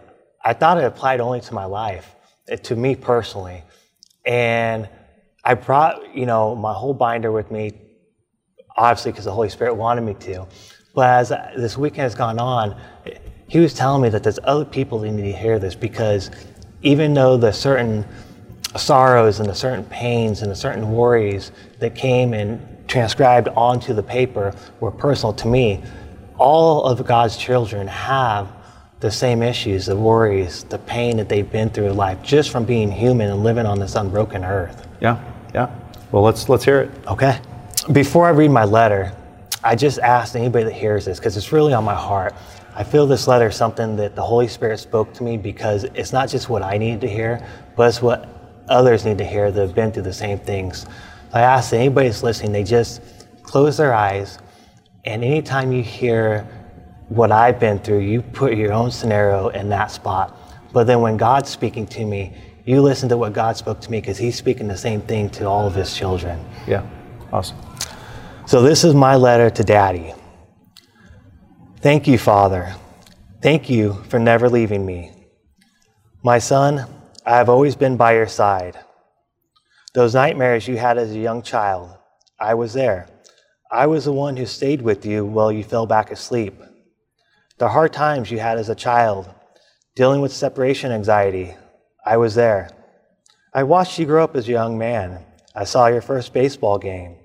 I 0.46 0.54
thought 0.54 0.78
it 0.78 0.84
applied 0.84 1.20
only 1.22 1.42
to 1.42 1.54
my 1.54 1.66
life, 1.66 2.16
eh, 2.48 2.56
to 2.58 2.76
me 2.76 2.96
personally. 2.96 3.64
And 4.26 4.88
I 5.44 5.56
brought, 5.56 6.16
you 6.16 6.28
know, 6.28 6.56
my 6.56 6.74
whole 6.74 6.94
binder 6.94 7.32
with 7.32 7.50
me, 7.50 7.74
obviously 8.78 9.12
because 9.12 9.26
the 9.26 9.32
Holy 9.32 9.50
Spirit 9.50 9.74
wanted 9.74 10.02
me 10.02 10.14
to. 10.14 10.48
But 10.94 11.10
as 11.10 11.30
this 11.58 11.78
weekend 11.78 12.04
has 12.04 12.16
gone 12.16 12.38
on, 12.40 12.80
he 13.52 13.60
was 13.60 13.74
telling 13.74 14.02
me 14.02 14.08
that 14.08 14.24
there's 14.24 14.40
other 14.46 14.64
people 14.64 15.00
that 15.00 15.12
need 15.12 15.30
to 15.30 15.38
hear 15.38 15.60
this 15.60 15.76
because 15.76 16.32
even 16.84 17.14
though 17.14 17.36
the 17.36 17.52
certain 17.52 18.06
sorrows 18.78 19.42
and 19.42 19.50
the 19.50 19.54
certain 19.54 19.84
pains 19.84 20.42
and 20.42 20.50
the 20.50 20.56
certain 20.56 20.90
worries 20.94 21.52
that 21.80 21.94
came 21.94 22.34
and 22.34 22.66
transcribed 22.88 23.50
onto 23.50 23.94
the 23.94 24.02
paper 24.02 24.56
were 24.80 24.90
personal 24.90 25.34
to 25.34 25.50
me, 25.50 25.84
all 26.38 26.86
of 26.86 27.06
God's 27.06 27.36
children 27.36 27.88
have 27.88 28.48
the 29.02 29.12
same 29.12 29.44
issues, 29.44 29.86
the 29.86 29.98
worries, 29.98 30.64
the 30.64 30.80
pain 30.80 31.18
that 31.18 31.28
they've 31.28 31.52
been 31.52 31.70
through 31.70 31.88
in 31.88 31.98
life 31.98 32.24
just 32.24 32.52
from 32.52 32.64
being 32.64 32.90
human 32.90 33.30
and 33.30 33.44
living 33.44 33.66
on 33.66 33.80
this 33.80 33.96
unbroken 33.96 34.46
earth. 34.46 34.88
Yeah. 35.02 35.22
Yeah. 35.54 35.76
Well, 36.14 36.24
let's, 36.24 36.48
let's 36.48 36.64
hear 36.64 36.84
it. 36.84 36.92
Okay. 37.06 37.38
Before 37.92 38.28
I 38.28 38.30
read 38.30 38.52
my 38.52 38.64
letter, 38.64 39.14
I 39.62 39.76
just 39.76 40.00
asked 40.00 40.38
anybody 40.38 40.64
that 40.64 40.74
hears 40.74 41.04
this 41.04 41.20
because 41.20 41.36
it's 41.36 41.52
really 41.52 41.74
on 41.74 41.84
my 41.84 41.96
heart. 41.96 42.34
I 42.82 42.84
feel 42.84 43.06
this 43.06 43.28
letter 43.28 43.50
is 43.50 43.56
something 43.56 43.96
that 43.98 44.16
the 44.16 44.24
Holy 44.24 44.48
Spirit 44.48 44.80
spoke 44.80 45.14
to 45.14 45.24
me 45.24 45.38
because 45.38 45.84
it's 45.84 46.12
not 46.12 46.30
just 46.30 46.50
what 46.50 46.64
I 46.64 46.80
needed 46.80 47.02
to 47.02 47.08
hear, 47.08 47.48
but 47.76 47.88
it's 47.88 48.02
what 48.02 48.28
others 48.70 49.06
need 49.06 49.20
to 49.20 49.24
hear 49.24 49.52
that 49.52 49.62
have 49.62 49.76
been 49.76 49.92
through 49.92 50.02
the 50.02 50.12
same 50.12 50.40
things. 50.40 50.88
I 51.32 51.42
ask 51.42 51.70
that 51.70 51.78
anybody 51.78 52.08
that's 52.08 52.24
listening, 52.24 52.54
they 52.54 52.64
just 52.64 53.04
close 53.44 53.78
their 53.78 53.94
eyes, 53.94 54.40
and 55.06 55.24
anytime 55.24 55.72
you 55.72 55.84
hear 55.84 56.48
what 57.10 57.32
I've 57.32 57.60
been 57.60 57.78
through, 57.78 58.00
you 58.00 58.24
put 58.24 58.56
your 58.56 58.74
own 58.74 58.90
scenario 58.90 59.50
in 59.50 59.70
that 59.70 59.92
spot. 59.92 60.36
But 60.74 60.88
then 60.88 61.02
when 61.02 61.18
God's 61.18 61.52
speaking 61.52 61.86
to 61.86 62.04
me, 62.04 62.34
you 62.66 62.82
listen 62.82 63.08
to 63.10 63.18
what 63.18 63.32
God 63.32 63.58
spoke 63.58 63.80
to 63.82 63.92
me 63.92 64.02
because 64.02 64.18
He's 64.18 64.38
speaking 64.38 64.68
the 64.68 64.76
same 64.76 65.02
thing 65.02 65.30
to 65.38 65.46
all 65.46 65.68
of 65.68 65.76
His 65.76 65.96
children. 65.96 66.44
Yeah. 66.66 66.84
Awesome. 67.32 67.58
So, 68.48 68.64
this 68.64 68.84
is 68.84 68.96
my 68.96 69.16
letter 69.16 69.52
to 69.52 69.64
Daddy. 69.64 70.16
Thank 71.82 72.08
you, 72.08 72.20
Father. 72.20 72.76
Thank 73.42 73.68
you 73.68 73.96
for 74.08 74.20
never 74.20 74.48
leaving 74.48 74.86
me. 74.86 75.12
My 76.24 76.38
son, 76.38 76.86
I 77.26 77.38
have 77.38 77.50
always 77.50 77.76
been 77.76 77.98
by 77.98 78.14
your 78.14 78.28
side. 78.28 78.78
Those 79.96 80.14
nightmares 80.14 80.68
you 80.68 80.78
had 80.78 81.00
as 81.00 81.10
a 81.10 81.18
young 81.18 81.42
child, 81.42 81.98
I 82.40 82.54
was 82.54 82.74
there. 82.74 83.10
I 83.72 83.88
was 83.88 84.06
the 84.06 84.14
one 84.14 84.38
who 84.38 84.46
stayed 84.46 84.84
with 84.84 85.08
you 85.08 85.26
while 85.26 85.52
you 85.52 85.64
fell 85.64 85.88
back 85.88 86.12
asleep. 86.12 86.54
The 87.58 87.70
hard 87.70 87.94
times 87.94 88.30
you 88.30 88.38
had 88.38 88.60
as 88.60 88.70
a 88.70 88.76
child, 88.76 89.34
dealing 89.96 90.22
with 90.22 90.32
separation 90.32 90.92
anxiety, 90.92 91.56
I 92.06 92.18
was 92.18 92.36
there. 92.36 92.70
I 93.56 93.64
watched 93.64 93.98
you 93.98 94.06
grow 94.06 94.24
up 94.24 94.36
as 94.36 94.48
a 94.48 94.52
young 94.52 94.78
man. 94.78 95.26
I 95.56 95.64
saw 95.64 95.88
your 95.88 96.02
first 96.02 96.32
baseball 96.32 96.78
game. 96.78 97.16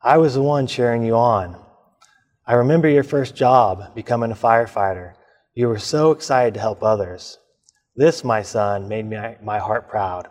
I 0.00 0.18
was 0.18 0.34
the 0.34 0.42
one 0.42 0.68
cheering 0.68 1.02
you 1.02 1.16
on. 1.16 1.56
I 2.48 2.54
remember 2.54 2.88
your 2.88 3.04
first 3.04 3.36
job, 3.36 3.94
becoming 3.94 4.32
a 4.32 4.34
firefighter. 4.34 5.12
You 5.54 5.68
were 5.68 5.78
so 5.78 6.12
excited 6.12 6.54
to 6.54 6.60
help 6.60 6.82
others. 6.82 7.38
This, 7.94 8.24
my 8.24 8.40
son, 8.40 8.88
made 8.88 9.04
me, 9.04 9.18
my 9.42 9.58
heart 9.58 9.90
proud. 9.90 10.28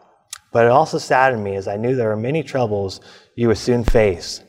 But 0.51 0.65
it 0.65 0.71
also 0.71 0.97
saddened 0.97 1.43
me 1.43 1.55
as 1.57 1.67
I 1.67 1.77
knew 1.77 1.95
there 1.95 2.09
were 2.09 2.15
many 2.15 2.41
troubles 2.41 3.01
you 3.35 3.49
would 3.49 3.59
soon 3.59 3.83
face. 3.83 4.41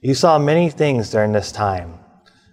You 0.00 0.14
saw 0.14 0.40
many 0.40 0.70
things 0.70 1.10
during 1.10 1.30
this 1.30 1.52
time. 1.52 2.00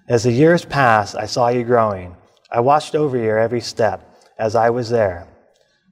As 0.07 0.23
the 0.23 0.31
years 0.31 0.63
passed, 0.63 1.15
I 1.15 1.25
saw 1.25 1.47
you 1.47 1.63
growing. 1.63 2.15
I 2.51 2.59
watched 2.59 2.93
over 2.93 3.17
your 3.17 3.39
every 3.39 3.61
step 3.61 4.15
as 4.37 4.55
I 4.55 4.69
was 4.69 4.91
there. 4.91 5.27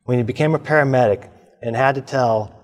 When 0.04 0.20
you 0.20 0.24
became 0.24 0.54
a 0.54 0.60
paramedic 0.60 1.28
and 1.64 1.76
had 1.76 1.96
to 1.96 2.02
tell 2.02 2.56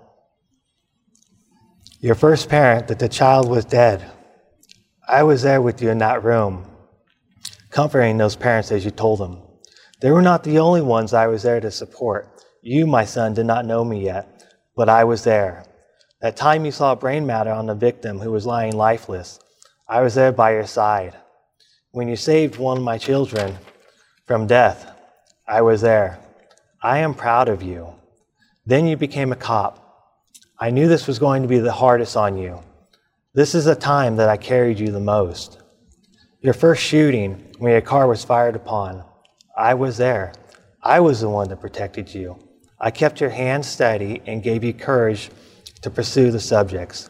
Your 1.99 2.13
first 2.13 2.49
parent, 2.49 2.89
that 2.89 2.99
the 2.99 3.09
child 3.09 3.49
was 3.49 3.65
dead. 3.65 4.05
I 5.07 5.21
was 5.21 5.43
there 5.43 5.61
with 5.61 5.83
you 5.83 5.91
in 5.91 5.99
that 5.99 6.23
room, 6.23 6.65
comforting 7.69 8.17
those 8.17 8.35
parents 8.35 8.71
as 8.71 8.83
you 8.83 8.89
told 8.89 9.19
them. 9.19 9.39
They 10.01 10.09
were 10.09 10.23
not 10.23 10.43
the 10.43 10.57
only 10.57 10.81
ones 10.81 11.13
I 11.13 11.27
was 11.27 11.43
there 11.43 11.59
to 11.59 11.69
support. 11.69 12.43
You, 12.63 12.87
my 12.87 13.05
son, 13.05 13.35
did 13.35 13.45
not 13.45 13.67
know 13.67 13.85
me 13.85 14.03
yet, 14.03 14.43
but 14.75 14.89
I 14.89 15.03
was 15.03 15.23
there. 15.23 15.63
That 16.21 16.35
time 16.35 16.65
you 16.65 16.71
saw 16.71 16.95
brain 16.95 17.23
matter 17.27 17.51
on 17.51 17.67
the 17.67 17.75
victim 17.75 18.19
who 18.19 18.31
was 18.31 18.47
lying 18.47 18.75
lifeless, 18.75 19.39
I 19.87 20.01
was 20.01 20.15
there 20.15 20.31
by 20.31 20.53
your 20.53 20.65
side. 20.65 21.15
When 21.91 22.07
you 22.07 22.15
saved 22.15 22.57
one 22.57 22.77
of 22.77 22.83
my 22.83 22.97
children 22.97 23.55
from 24.25 24.47
death, 24.47 24.91
I 25.47 25.61
was 25.61 25.81
there. 25.81 26.19
I 26.81 26.97
am 26.97 27.13
proud 27.13 27.47
of 27.47 27.61
you. 27.61 27.93
Then 28.65 28.87
you 28.87 28.97
became 28.97 29.31
a 29.31 29.35
cop. 29.35 29.81
I 30.59 30.71
knew 30.71 30.87
this 30.87 31.05
was 31.05 31.19
going 31.19 31.43
to 31.43 31.47
be 31.47 31.59
the 31.59 31.71
hardest 31.71 32.17
on 32.17 32.37
you. 32.37 32.63
This 33.35 33.53
is 33.53 33.65
the 33.65 33.75
time 33.75 34.15
that 34.15 34.29
I 34.29 34.37
carried 34.37 34.79
you 34.79 34.93
the 34.93 35.01
most. 35.01 35.61
Your 36.39 36.53
first 36.53 36.81
shooting, 36.81 37.53
when 37.57 37.73
your 37.73 37.81
car 37.81 38.07
was 38.07 38.23
fired 38.23 38.55
upon, 38.55 39.03
I 39.57 39.73
was 39.73 39.97
there. 39.97 40.31
I 40.81 41.01
was 41.01 41.19
the 41.19 41.27
one 41.27 41.49
that 41.49 41.59
protected 41.59 42.15
you. 42.15 42.39
I 42.79 42.91
kept 42.91 43.19
your 43.19 43.31
hand 43.31 43.65
steady 43.65 44.21
and 44.25 44.41
gave 44.41 44.63
you 44.63 44.73
courage 44.73 45.31
to 45.81 45.89
pursue 45.89 46.31
the 46.31 46.39
subjects. 46.39 47.09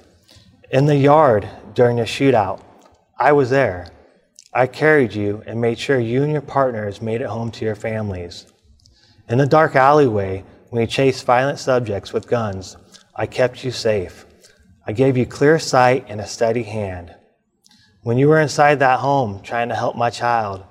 In 0.71 0.87
the 0.87 0.95
yard 0.95 1.47
during 1.75 1.97
the 1.97 2.05
shootout, 2.05 2.59
I 3.19 3.31
was 3.31 3.51
there. 3.51 3.91
I 4.51 4.65
carried 4.65 5.13
you 5.13 5.43
and 5.45 5.61
made 5.61 5.77
sure 5.77 5.99
you 5.99 6.23
and 6.23 6.31
your 6.31 6.41
partners 6.41 7.03
made 7.03 7.21
it 7.21 7.27
home 7.27 7.51
to 7.51 7.65
your 7.65 7.75
families. 7.75 8.47
In 9.29 9.37
the 9.37 9.45
dark 9.45 9.75
alleyway, 9.75 10.43
when 10.71 10.81
you 10.81 10.87
chased 10.87 11.23
violent 11.23 11.59
subjects 11.59 12.13
with 12.13 12.27
guns, 12.27 12.77
I 13.15 13.27
kept 13.27 13.63
you 13.63 13.69
safe. 13.69 14.25
I 14.87 14.91
gave 14.91 15.17
you 15.17 15.25
clear 15.25 15.57
sight 15.57 16.05
and 16.07 16.21
a 16.21 16.27
steady 16.27 16.63
hand. 16.63 17.15
When 18.03 18.17
you 18.17 18.27
were 18.27 18.39
inside 18.39 18.79
that 18.79 18.99
home 18.99 19.41
trying 19.41 19.69
to 19.69 19.75
help 19.75 19.95
my 19.95 20.11
child, 20.11 20.63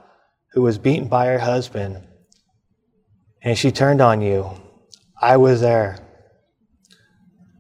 who 0.53 0.63
was 0.63 0.79
beaten 0.79 1.09
by 1.09 1.27
her 1.27 1.41
husband, 1.41 2.07
and 3.43 3.59
she 3.59 3.73
turned 3.73 4.01
on 4.01 4.21
you, 4.21 4.51
I 5.21 5.37
was 5.37 5.61
there. 5.61 5.99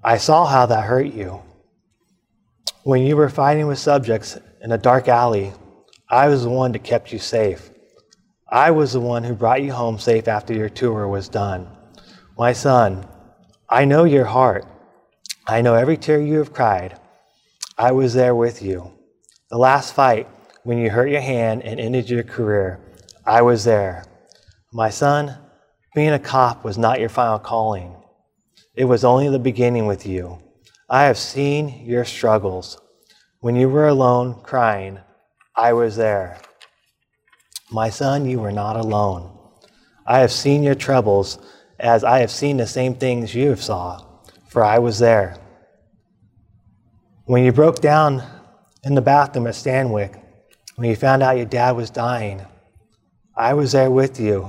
I 0.02 0.18
saw 0.18 0.46
how 0.46 0.66
that 0.66 0.84
hurt 0.84 1.12
you. 1.12 1.42
When 2.84 3.02
you 3.02 3.16
were 3.16 3.28
fighting 3.28 3.66
with 3.66 3.78
subjects 3.78 4.38
in 4.62 4.70
a 4.70 4.78
dark 4.78 5.08
alley, 5.08 5.52
I 6.08 6.28
was 6.28 6.44
the 6.44 6.50
one 6.50 6.70
that 6.72 6.84
kept 6.84 7.12
you 7.12 7.18
safe. 7.18 7.70
I 8.48 8.70
was 8.70 8.92
the 8.92 9.00
one 9.00 9.24
who 9.24 9.34
brought 9.34 9.62
you 9.62 9.72
home 9.72 9.98
safe 9.98 10.28
after 10.28 10.54
your 10.54 10.68
tour 10.68 11.08
was 11.08 11.28
done. 11.28 11.66
My 12.38 12.52
son, 12.52 13.08
I 13.68 13.86
know 13.86 14.04
your 14.04 14.26
heart. 14.26 14.66
I 15.46 15.60
know 15.60 15.74
every 15.74 15.98
tear 15.98 16.22
you 16.22 16.38
have 16.38 16.54
cried. 16.54 16.98
I 17.76 17.92
was 17.92 18.14
there 18.14 18.34
with 18.34 18.62
you. 18.62 18.92
The 19.50 19.58
last 19.58 19.94
fight, 19.94 20.26
when 20.62 20.78
you 20.78 20.88
hurt 20.88 21.10
your 21.10 21.20
hand 21.20 21.62
and 21.62 21.78
ended 21.78 22.08
your 22.08 22.22
career, 22.22 22.80
I 23.26 23.42
was 23.42 23.64
there. 23.64 24.06
My 24.72 24.88
son, 24.88 25.36
being 25.94 26.14
a 26.14 26.18
cop 26.18 26.64
was 26.64 26.78
not 26.78 26.98
your 26.98 27.10
final 27.10 27.38
calling. 27.38 27.94
It 28.74 28.86
was 28.86 29.04
only 29.04 29.28
the 29.28 29.38
beginning 29.38 29.86
with 29.86 30.06
you. 30.06 30.42
I 30.88 31.04
have 31.04 31.18
seen 31.18 31.84
your 31.84 32.06
struggles. 32.06 32.80
When 33.40 33.54
you 33.54 33.68
were 33.68 33.88
alone, 33.88 34.40
crying, 34.42 34.98
I 35.54 35.74
was 35.74 35.96
there. 35.96 36.38
My 37.70 37.90
son, 37.90 38.24
you 38.24 38.40
were 38.40 38.52
not 38.52 38.76
alone. 38.76 39.30
I 40.06 40.20
have 40.20 40.32
seen 40.32 40.62
your 40.62 40.74
troubles 40.74 41.38
as 41.78 42.02
I 42.02 42.20
have 42.20 42.30
seen 42.30 42.56
the 42.56 42.66
same 42.66 42.94
things 42.94 43.34
you 43.34 43.50
have 43.50 43.62
saw, 43.62 44.13
for 44.54 44.62
I 44.62 44.78
was 44.78 45.00
there. 45.00 45.36
When 47.24 47.42
you 47.42 47.50
broke 47.50 47.80
down 47.80 48.22
in 48.84 48.94
the 48.94 49.02
bathroom 49.02 49.48
at 49.48 49.54
Stanwick, 49.54 50.22
when 50.76 50.88
you 50.88 50.94
found 50.94 51.24
out 51.24 51.36
your 51.36 51.44
dad 51.44 51.72
was 51.72 51.90
dying, 51.90 52.40
I 53.36 53.54
was 53.54 53.72
there 53.72 53.90
with 53.90 54.20
you. 54.20 54.48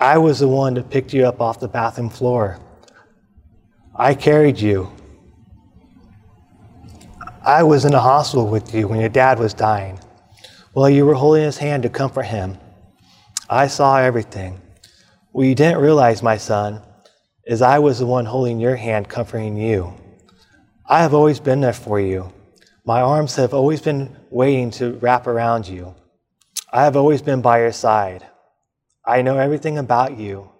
I 0.00 0.18
was 0.18 0.40
the 0.40 0.48
one 0.48 0.74
that 0.74 0.90
picked 0.90 1.14
you 1.14 1.24
up 1.24 1.40
off 1.40 1.60
the 1.60 1.68
bathroom 1.68 2.10
floor. 2.10 2.58
I 3.94 4.14
carried 4.14 4.58
you. 4.58 4.90
I 7.44 7.62
was 7.62 7.84
in 7.84 7.92
the 7.92 8.00
hospital 8.00 8.48
with 8.48 8.74
you 8.74 8.88
when 8.88 8.98
your 8.98 9.08
dad 9.08 9.38
was 9.38 9.54
dying. 9.54 10.00
While 10.72 10.90
you 10.90 11.06
were 11.06 11.14
holding 11.14 11.44
his 11.44 11.58
hand 11.58 11.84
to 11.84 11.88
comfort 11.88 12.24
him, 12.24 12.58
I 13.48 13.68
saw 13.68 13.98
everything. 13.98 14.60
What 15.30 15.44
you 15.44 15.54
didn't 15.54 15.78
realize, 15.78 16.24
my 16.24 16.38
son, 16.38 16.82
is 17.46 17.62
I 17.62 17.78
was 17.78 18.00
the 18.00 18.06
one 18.06 18.24
holding 18.24 18.58
your 18.58 18.74
hand, 18.76 19.08
comforting 19.08 19.56
you. 19.56 19.94
I 20.84 21.00
have 21.02 21.14
always 21.14 21.38
been 21.38 21.60
there 21.60 21.72
for 21.72 22.00
you. 22.00 22.32
My 22.84 23.00
arms 23.00 23.36
have 23.36 23.54
always 23.54 23.80
been 23.80 24.16
waiting 24.30 24.70
to 24.72 24.94
wrap 24.94 25.26
around 25.26 25.68
you. 25.68 25.94
I 26.72 26.84
have 26.84 26.96
always 26.96 27.22
been 27.22 27.42
by 27.42 27.60
your 27.60 27.72
side. 27.72 28.26
I 29.04 29.22
know 29.22 29.38
everything 29.38 29.78
about 29.78 30.18
you. 30.18 30.50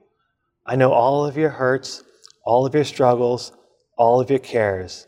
I 0.64 0.76
know 0.76 0.92
all 0.92 1.26
of 1.26 1.36
your 1.36 1.50
hurts, 1.50 2.04
all 2.44 2.64
of 2.64 2.74
your 2.74 2.84
struggles, 2.84 3.52
all 3.98 4.20
of 4.20 4.30
your 4.30 4.38
cares. 4.38 5.06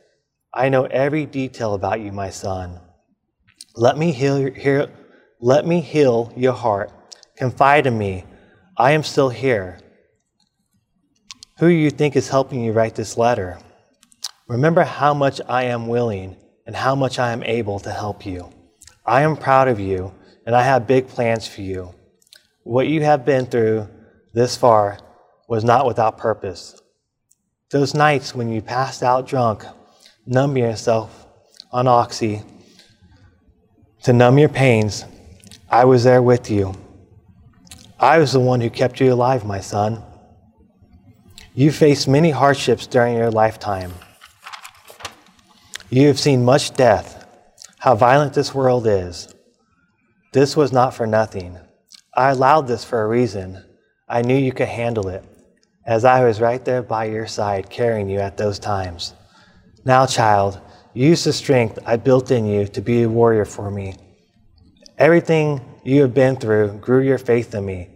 I 0.52 0.68
know 0.68 0.84
every 0.84 1.26
detail 1.26 1.74
about 1.74 2.00
you, 2.00 2.10
my 2.10 2.30
son. 2.30 2.80
Let 3.76 3.96
me 3.96 4.10
heal 4.10 4.38
your, 4.40 4.50
hear, 4.50 4.90
let 5.40 5.64
me 5.64 5.80
heal 5.80 6.32
your 6.36 6.52
heart. 6.52 6.90
Confide 7.36 7.86
in 7.86 7.96
me. 7.96 8.24
I 8.76 8.92
am 8.92 9.04
still 9.04 9.28
here. 9.28 9.78
Who 11.58 11.68
do 11.68 11.74
you 11.74 11.90
think 11.90 12.14
is 12.14 12.28
helping 12.28 12.62
you 12.62 12.70
write 12.70 12.94
this 12.94 13.18
letter? 13.18 13.58
Remember 14.46 14.84
how 14.84 15.12
much 15.12 15.40
I 15.48 15.64
am 15.64 15.88
willing 15.88 16.36
and 16.64 16.76
how 16.76 16.94
much 16.94 17.18
I 17.18 17.32
am 17.32 17.42
able 17.42 17.80
to 17.80 17.90
help 17.90 18.24
you. 18.24 18.48
I 19.04 19.22
am 19.22 19.36
proud 19.36 19.66
of 19.66 19.80
you 19.80 20.14
and 20.46 20.54
I 20.54 20.62
have 20.62 20.86
big 20.86 21.08
plans 21.08 21.48
for 21.48 21.62
you. 21.62 21.92
What 22.62 22.86
you 22.86 23.02
have 23.02 23.24
been 23.24 23.46
through 23.46 23.88
this 24.32 24.56
far 24.56 25.00
was 25.48 25.64
not 25.64 25.84
without 25.84 26.16
purpose. 26.16 26.80
Those 27.70 27.92
nights 27.92 28.36
when 28.36 28.52
you 28.52 28.62
passed 28.62 29.02
out 29.02 29.26
drunk, 29.26 29.64
numbing 30.26 30.62
yourself 30.62 31.26
on 31.72 31.88
oxy 31.88 32.42
to 34.04 34.12
numb 34.12 34.38
your 34.38 34.48
pains, 34.48 35.04
I 35.68 35.86
was 35.86 36.04
there 36.04 36.22
with 36.22 36.52
you. 36.52 36.72
I 37.98 38.18
was 38.18 38.32
the 38.32 38.38
one 38.38 38.60
who 38.60 38.70
kept 38.70 39.00
you 39.00 39.12
alive, 39.12 39.44
my 39.44 39.58
son. 39.58 40.04
You 41.58 41.72
faced 41.72 42.06
many 42.06 42.30
hardships 42.30 42.86
during 42.86 43.16
your 43.16 43.32
lifetime. 43.32 43.92
You 45.90 46.06
have 46.06 46.20
seen 46.20 46.44
much 46.44 46.72
death, 46.74 47.26
how 47.80 47.96
violent 47.96 48.32
this 48.32 48.54
world 48.54 48.86
is. 48.86 49.34
This 50.32 50.56
was 50.56 50.70
not 50.70 50.94
for 50.94 51.04
nothing. 51.04 51.58
I 52.14 52.30
allowed 52.30 52.68
this 52.68 52.84
for 52.84 53.02
a 53.02 53.08
reason. 53.08 53.60
I 54.08 54.22
knew 54.22 54.36
you 54.36 54.52
could 54.52 54.68
handle 54.68 55.08
it, 55.08 55.24
as 55.84 56.04
I 56.04 56.24
was 56.24 56.40
right 56.40 56.64
there 56.64 56.80
by 56.80 57.06
your 57.06 57.26
side 57.26 57.70
carrying 57.70 58.08
you 58.08 58.20
at 58.20 58.36
those 58.36 58.60
times. 58.60 59.14
Now, 59.84 60.06
child, 60.06 60.60
use 60.94 61.24
the 61.24 61.32
strength 61.32 61.80
I 61.84 61.96
built 61.96 62.30
in 62.30 62.46
you 62.46 62.68
to 62.68 62.80
be 62.80 63.02
a 63.02 63.08
warrior 63.08 63.44
for 63.44 63.68
me. 63.68 63.96
Everything 64.96 65.60
you 65.82 66.02
have 66.02 66.14
been 66.14 66.36
through 66.36 66.78
grew 66.78 67.02
your 67.02 67.18
faith 67.18 67.52
in 67.52 67.66
me. 67.66 67.88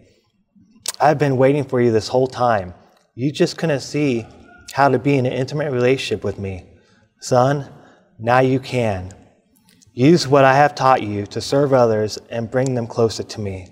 I've 0.99 1.17
been 1.17 1.37
waiting 1.37 1.63
for 1.63 1.79
you 1.79 1.93
this 1.93 2.09
whole 2.09 2.27
time. 2.27 2.73
You 3.15 3.31
just 3.31 3.57
couldn't 3.57 3.81
see 3.81 4.25
how 4.71 4.89
to 4.89 4.97
be 4.97 5.17
in 5.17 5.25
an 5.25 5.33
intimate 5.33 5.71
relationship 5.71 6.23
with 6.23 6.39
me. 6.39 6.65
Son, 7.19 7.71
now 8.17 8.39
you 8.39 8.59
can. 8.59 9.11
Use 9.93 10.27
what 10.27 10.43
I 10.43 10.55
have 10.55 10.73
taught 10.73 11.03
you 11.03 11.27
to 11.27 11.39
serve 11.39 11.73
others 11.73 12.17
and 12.31 12.49
bring 12.49 12.73
them 12.73 12.87
closer 12.87 13.21
to 13.21 13.39
me. 13.39 13.67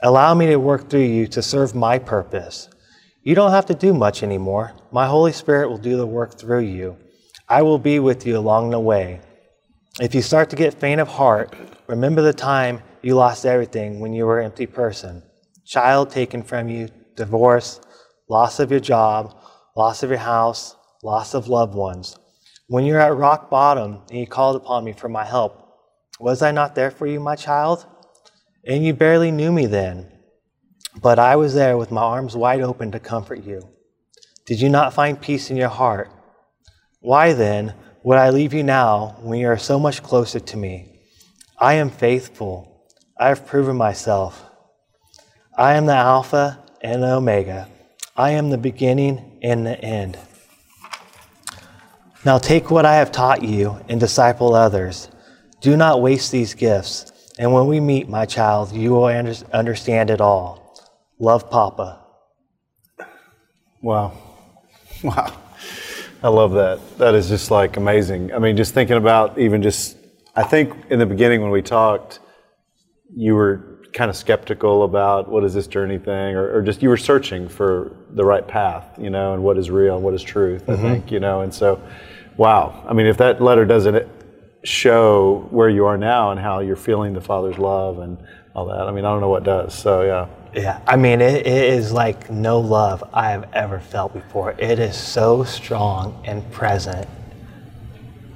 Allow 0.00 0.34
me 0.34 0.46
to 0.46 0.56
work 0.56 0.88
through 0.88 1.00
you 1.00 1.26
to 1.28 1.42
serve 1.42 1.74
my 1.74 1.98
purpose. 1.98 2.70
You 3.22 3.34
don't 3.34 3.50
have 3.50 3.66
to 3.66 3.74
do 3.74 3.92
much 3.92 4.22
anymore. 4.22 4.72
My 4.90 5.06
Holy 5.06 5.32
Spirit 5.32 5.68
will 5.68 5.78
do 5.78 5.96
the 5.96 6.06
work 6.06 6.38
through 6.38 6.60
you. 6.60 6.96
I 7.48 7.62
will 7.62 7.78
be 7.78 7.98
with 7.98 8.26
you 8.26 8.38
along 8.38 8.70
the 8.70 8.80
way. 8.80 9.20
If 10.00 10.14
you 10.14 10.22
start 10.22 10.48
to 10.50 10.56
get 10.56 10.80
faint 10.80 11.00
of 11.00 11.08
heart, 11.08 11.54
remember 11.86 12.22
the 12.22 12.32
time 12.32 12.82
you 13.02 13.14
lost 13.14 13.44
everything 13.44 14.00
when 14.00 14.14
you 14.14 14.24
were 14.24 14.40
an 14.40 14.46
empty 14.46 14.66
person 14.66 15.22
child 15.64 16.10
taken 16.10 16.42
from 16.42 16.68
you, 16.68 16.88
divorce, 17.16 17.80
loss 18.32 18.60
of 18.60 18.70
your 18.70 18.80
job, 18.80 19.36
loss 19.76 20.02
of 20.02 20.08
your 20.08 20.18
house, 20.18 20.74
loss 21.02 21.34
of 21.34 21.48
loved 21.48 21.74
ones. 21.74 22.16
When 22.66 22.86
you're 22.86 22.98
at 22.98 23.14
rock 23.14 23.50
bottom 23.50 24.00
and 24.08 24.18
you 24.18 24.26
called 24.26 24.56
upon 24.56 24.84
me 24.84 24.94
for 24.94 25.10
my 25.10 25.22
help, 25.22 25.52
was 26.18 26.40
I 26.40 26.50
not 26.50 26.74
there 26.74 26.90
for 26.90 27.06
you, 27.06 27.20
my 27.20 27.36
child? 27.36 27.84
And 28.64 28.82
you 28.82 28.94
barely 28.94 29.30
knew 29.30 29.52
me 29.52 29.66
then, 29.66 30.10
but 31.02 31.18
I 31.18 31.36
was 31.36 31.52
there 31.52 31.76
with 31.76 31.90
my 31.90 32.00
arms 32.00 32.34
wide 32.34 32.62
open 32.62 32.90
to 32.92 32.98
comfort 32.98 33.44
you. 33.44 33.68
Did 34.46 34.62
you 34.62 34.70
not 34.70 34.94
find 34.94 35.20
peace 35.20 35.50
in 35.50 35.58
your 35.58 35.68
heart? 35.68 36.10
Why 37.00 37.34
then 37.34 37.74
would 38.02 38.16
I 38.16 38.30
leave 38.30 38.54
you 38.54 38.62
now 38.62 39.18
when 39.20 39.40
you 39.40 39.48
are 39.48 39.58
so 39.58 39.78
much 39.78 40.02
closer 40.02 40.40
to 40.40 40.56
me? 40.56 41.00
I 41.58 41.74
am 41.74 41.90
faithful. 41.90 42.86
I 43.18 43.28
have 43.28 43.46
proven 43.46 43.76
myself. 43.76 44.42
I 45.58 45.74
am 45.74 45.84
the 45.84 45.92
Alpha 45.92 46.64
and 46.80 47.02
the 47.02 47.12
Omega. 47.12 47.68
I 48.16 48.30
am 48.30 48.50
the 48.50 48.58
beginning 48.58 49.38
and 49.42 49.66
the 49.66 49.80
end. 49.80 50.18
Now 52.24 52.38
take 52.38 52.70
what 52.70 52.84
I 52.84 52.96
have 52.96 53.10
taught 53.10 53.42
you 53.42 53.80
and 53.88 53.98
disciple 53.98 54.54
others. 54.54 55.08
Do 55.62 55.76
not 55.76 56.02
waste 56.02 56.30
these 56.30 56.54
gifts. 56.54 57.10
And 57.38 57.52
when 57.54 57.66
we 57.66 57.80
meet, 57.80 58.08
my 58.08 58.26
child, 58.26 58.72
you 58.72 58.90
will 58.90 59.06
under- 59.06 59.34
understand 59.52 60.10
it 60.10 60.20
all. 60.20 60.78
Love, 61.18 61.50
Papa. 61.50 62.00
Wow. 63.80 64.12
Wow. 65.02 65.36
I 66.22 66.28
love 66.28 66.52
that. 66.52 66.78
That 66.98 67.16
is 67.16 67.28
just 67.28 67.50
like 67.50 67.76
amazing. 67.76 68.32
I 68.32 68.38
mean, 68.38 68.56
just 68.56 68.72
thinking 68.72 68.96
about 68.96 69.36
even 69.36 69.60
just, 69.60 69.96
I 70.36 70.44
think 70.44 70.72
in 70.90 71.00
the 71.00 71.06
beginning 71.06 71.42
when 71.42 71.50
we 71.50 71.62
talked, 71.62 72.20
you 73.12 73.34
were 73.34 73.71
kind 73.92 74.08
of 74.08 74.16
skeptical 74.16 74.84
about 74.84 75.28
what 75.28 75.44
is 75.44 75.52
this 75.54 75.66
journey 75.66 75.98
thing, 75.98 76.34
or, 76.34 76.56
or 76.56 76.62
just 76.62 76.82
you 76.82 76.88
were 76.88 76.96
searching 76.96 77.48
for 77.48 77.94
the 78.10 78.24
right 78.24 78.46
path, 78.46 78.86
you 78.98 79.10
know, 79.10 79.34
and 79.34 79.42
what 79.42 79.58
is 79.58 79.70
real 79.70 79.96
and 79.96 80.04
what 80.04 80.14
is 80.14 80.22
truth, 80.22 80.68
I 80.68 80.72
mm-hmm. 80.72 80.82
think, 80.82 81.12
you 81.12 81.20
know. 81.20 81.42
And 81.42 81.52
so, 81.52 81.82
wow. 82.36 82.84
I 82.88 82.94
mean, 82.94 83.06
if 83.06 83.18
that 83.18 83.42
letter 83.42 83.64
doesn't 83.64 84.08
show 84.64 85.46
where 85.50 85.68
you 85.68 85.84
are 85.86 85.98
now 85.98 86.30
and 86.30 86.40
how 86.40 86.60
you're 86.60 86.76
feeling 86.76 87.12
the 87.12 87.20
Father's 87.20 87.58
love 87.58 87.98
and 87.98 88.16
all 88.54 88.66
that, 88.66 88.86
I 88.86 88.92
mean, 88.92 89.04
I 89.04 89.10
don't 89.10 89.20
know 89.20 89.28
what 89.28 89.44
does. 89.44 89.74
So, 89.74 90.02
yeah. 90.02 90.28
Yeah, 90.54 90.80
I 90.86 90.96
mean, 90.96 91.20
it, 91.20 91.46
it 91.46 91.74
is 91.74 91.92
like 91.92 92.30
no 92.30 92.60
love 92.60 93.02
I 93.12 93.30
have 93.30 93.48
ever 93.54 93.80
felt 93.80 94.12
before. 94.12 94.54
It 94.58 94.78
is 94.78 94.96
so 94.96 95.44
strong 95.44 96.22
and 96.26 96.50
present. 96.52 97.08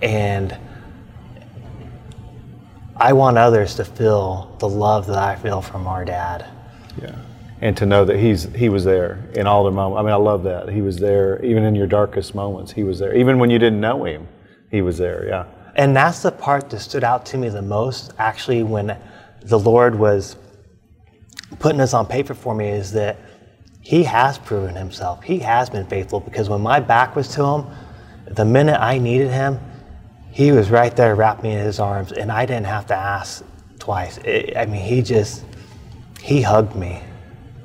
And 0.00 0.56
I 2.98 3.12
want 3.12 3.36
others 3.38 3.74
to 3.76 3.84
feel 3.84 4.56
the 4.58 4.68
love 4.68 5.06
that 5.06 5.18
I 5.18 5.36
feel 5.36 5.60
from 5.60 5.86
our 5.86 6.04
dad. 6.04 6.46
Yeah. 7.00 7.14
And 7.60 7.76
to 7.78 7.86
know 7.86 8.04
that 8.04 8.18
he's 8.18 8.44
he 8.54 8.68
was 8.68 8.84
there 8.84 9.28
in 9.34 9.46
all 9.46 9.64
the 9.64 9.70
moments. 9.70 10.00
I 10.00 10.02
mean, 10.02 10.12
I 10.12 10.16
love 10.16 10.42
that. 10.44 10.68
He 10.68 10.82
was 10.82 10.98
there 10.98 11.42
even 11.44 11.64
in 11.64 11.74
your 11.74 11.86
darkest 11.86 12.34
moments. 12.34 12.72
He 12.72 12.84
was 12.84 12.98
there. 12.98 13.14
Even 13.14 13.38
when 13.38 13.50
you 13.50 13.58
didn't 13.58 13.80
know 13.80 14.04
him, 14.04 14.28
he 14.70 14.82
was 14.82 14.98
there. 14.98 15.26
Yeah. 15.26 15.46
And 15.76 15.94
that's 15.94 16.22
the 16.22 16.32
part 16.32 16.70
that 16.70 16.80
stood 16.80 17.04
out 17.04 17.26
to 17.26 17.38
me 17.38 17.50
the 17.50 17.62
most, 17.62 18.14
actually, 18.18 18.62
when 18.62 18.98
the 19.42 19.58
Lord 19.58 19.94
was 19.94 20.36
putting 21.58 21.78
this 21.78 21.92
on 21.92 22.06
paper 22.06 22.34
for 22.34 22.54
me, 22.54 22.68
is 22.68 22.92
that 22.92 23.18
He 23.82 24.02
has 24.04 24.38
proven 24.38 24.74
Himself. 24.74 25.22
He 25.22 25.38
has 25.40 25.68
been 25.68 25.86
faithful 25.86 26.20
because 26.20 26.48
when 26.48 26.62
my 26.62 26.80
back 26.80 27.14
was 27.14 27.28
to 27.34 27.44
Him, 27.44 27.66
the 28.26 28.44
minute 28.44 28.80
I 28.80 28.98
needed 28.98 29.30
Him, 29.30 29.60
He 30.36 30.52
was 30.52 30.68
right 30.68 30.94
there, 30.94 31.14
wrapped 31.14 31.42
me 31.42 31.52
in 31.52 31.58
His 31.60 31.80
arms, 31.80 32.12
and 32.12 32.30
I 32.30 32.44
didn't 32.44 32.66
have 32.66 32.86
to 32.88 32.94
ask 32.94 33.42
twice. 33.78 34.18
It, 34.18 34.54
I 34.54 34.66
mean, 34.66 34.82
He 34.82 35.00
just, 35.00 35.42
He 36.20 36.42
hugged 36.42 36.76
me. 36.76 37.00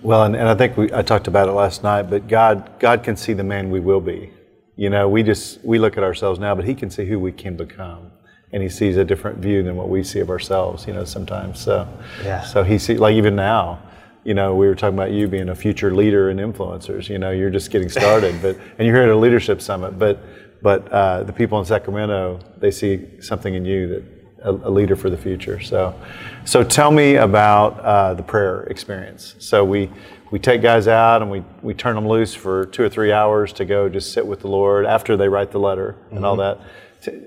Well, 0.01 0.23
and, 0.23 0.37
and 0.37 0.47
I 0.47 0.55
think 0.55 0.77
we, 0.77 0.89
I 0.93 1.01
talked 1.01 1.27
about 1.27 1.49
it 1.49 1.51
last 1.51 1.83
night, 1.83 2.03
but 2.03 2.29
God, 2.29 2.79
God 2.79 3.03
can 3.03 3.17
see 3.17 3.33
the 3.33 3.43
man 3.43 3.71
we 3.71 3.81
will 3.81 3.99
be. 3.99 4.31
You 4.77 4.89
know, 4.89 5.09
we 5.09 5.21
just 5.21 5.61
we 5.65 5.79
look 5.79 5.97
at 5.97 6.03
ourselves 6.03 6.39
now, 6.39 6.55
but 6.55 6.63
He 6.63 6.73
can 6.73 6.89
see 6.89 7.03
who 7.03 7.19
we 7.19 7.33
can 7.33 7.57
become, 7.57 8.09
and 8.53 8.63
He 8.63 8.69
sees 8.69 8.95
a 8.95 9.03
different 9.03 9.39
view 9.39 9.63
than 9.63 9.75
what 9.75 9.89
we 9.89 10.01
see 10.01 10.21
of 10.21 10.29
ourselves. 10.29 10.87
You 10.87 10.93
know, 10.93 11.03
sometimes. 11.03 11.59
So, 11.59 11.85
Yeah. 12.23 12.41
So 12.41 12.63
He 12.63 12.77
see 12.77 12.95
like 12.95 13.15
even 13.15 13.35
now, 13.35 13.81
you 14.23 14.33
know, 14.33 14.55
we 14.55 14.65
were 14.65 14.75
talking 14.75 14.97
about 14.97 15.11
you 15.11 15.27
being 15.27 15.49
a 15.49 15.55
future 15.55 15.93
leader 15.93 16.29
and 16.29 16.39
influencers. 16.39 17.09
You 17.09 17.19
know, 17.19 17.31
you're 17.31 17.49
just 17.49 17.69
getting 17.69 17.89
started, 17.89 18.33
but 18.41 18.55
and 18.77 18.87
you're 18.87 18.95
here 18.95 19.03
at 19.03 19.09
a 19.09 19.17
leadership 19.17 19.61
summit, 19.61 19.99
but 19.99 20.23
but 20.61 20.87
uh, 20.91 21.23
the 21.23 21.33
people 21.33 21.59
in 21.59 21.65
Sacramento 21.65 22.39
they 22.57 22.71
see 22.71 23.21
something 23.21 23.53
in 23.53 23.65
you 23.65 23.87
that 23.87 24.03
a, 24.43 24.51
a 24.51 24.69
leader 24.69 24.95
for 24.95 25.09
the 25.09 25.17
future. 25.17 25.59
So, 25.59 25.99
so 26.45 26.63
tell 26.63 26.91
me 26.91 27.15
about 27.15 27.79
uh, 27.79 28.13
the 28.13 28.23
prayer 28.23 28.63
experience. 28.63 29.35
So 29.39 29.63
we 29.63 29.89
we 30.31 30.39
take 30.39 30.61
guys 30.61 30.87
out 30.87 31.21
and 31.21 31.29
we 31.29 31.43
we 31.61 31.73
turn 31.73 31.95
them 31.95 32.07
loose 32.07 32.33
for 32.33 32.65
two 32.67 32.83
or 32.83 32.89
three 32.89 33.11
hours 33.11 33.53
to 33.53 33.65
go 33.65 33.89
just 33.89 34.13
sit 34.13 34.25
with 34.25 34.39
the 34.41 34.47
Lord 34.47 34.85
after 34.85 35.17
they 35.17 35.27
write 35.27 35.51
the 35.51 35.59
letter 35.59 35.95
and 36.11 36.25
all 36.25 36.35
that. 36.37 36.59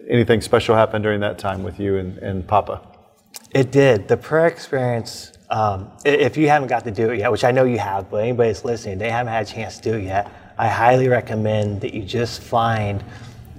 Anything 0.09 0.41
special 0.41 0.77
happened 0.77 1.03
during 1.03 1.21
that 1.21 1.39
time 1.39 1.63
with 1.65 1.81
you 1.81 1.97
and, 1.97 2.19
and 2.19 2.47
Papa? 2.47 2.81
It 3.51 3.73
did. 3.73 4.07
The 4.07 4.17
prayer 4.17 4.47
experience, 4.47 5.33
um, 5.51 5.91
if 6.05 6.37
you 6.37 6.49
haven't 6.49 6.69
got 6.69 6.85
to 6.85 6.93
do 6.93 7.11
it 7.11 7.19
yet, 7.19 7.33
which 7.33 7.43
I 7.43 7.51
know 7.51 7.65
you 7.65 7.79
have, 7.79 8.09
but 8.09 8.19
anybody 8.19 8.51
that's 8.51 8.65
listening, 8.65 8.99
they 8.99 9.11
haven't 9.11 9.33
had 9.33 9.47
a 9.47 9.51
chance 9.51 9.79
to 9.79 9.83
do 9.83 9.97
it 9.97 10.05
yet, 10.05 10.31
I 10.57 10.69
highly 10.69 11.09
recommend 11.09 11.81
that 11.81 11.95
you 11.95 12.03
just 12.03 12.41
find 12.41 13.03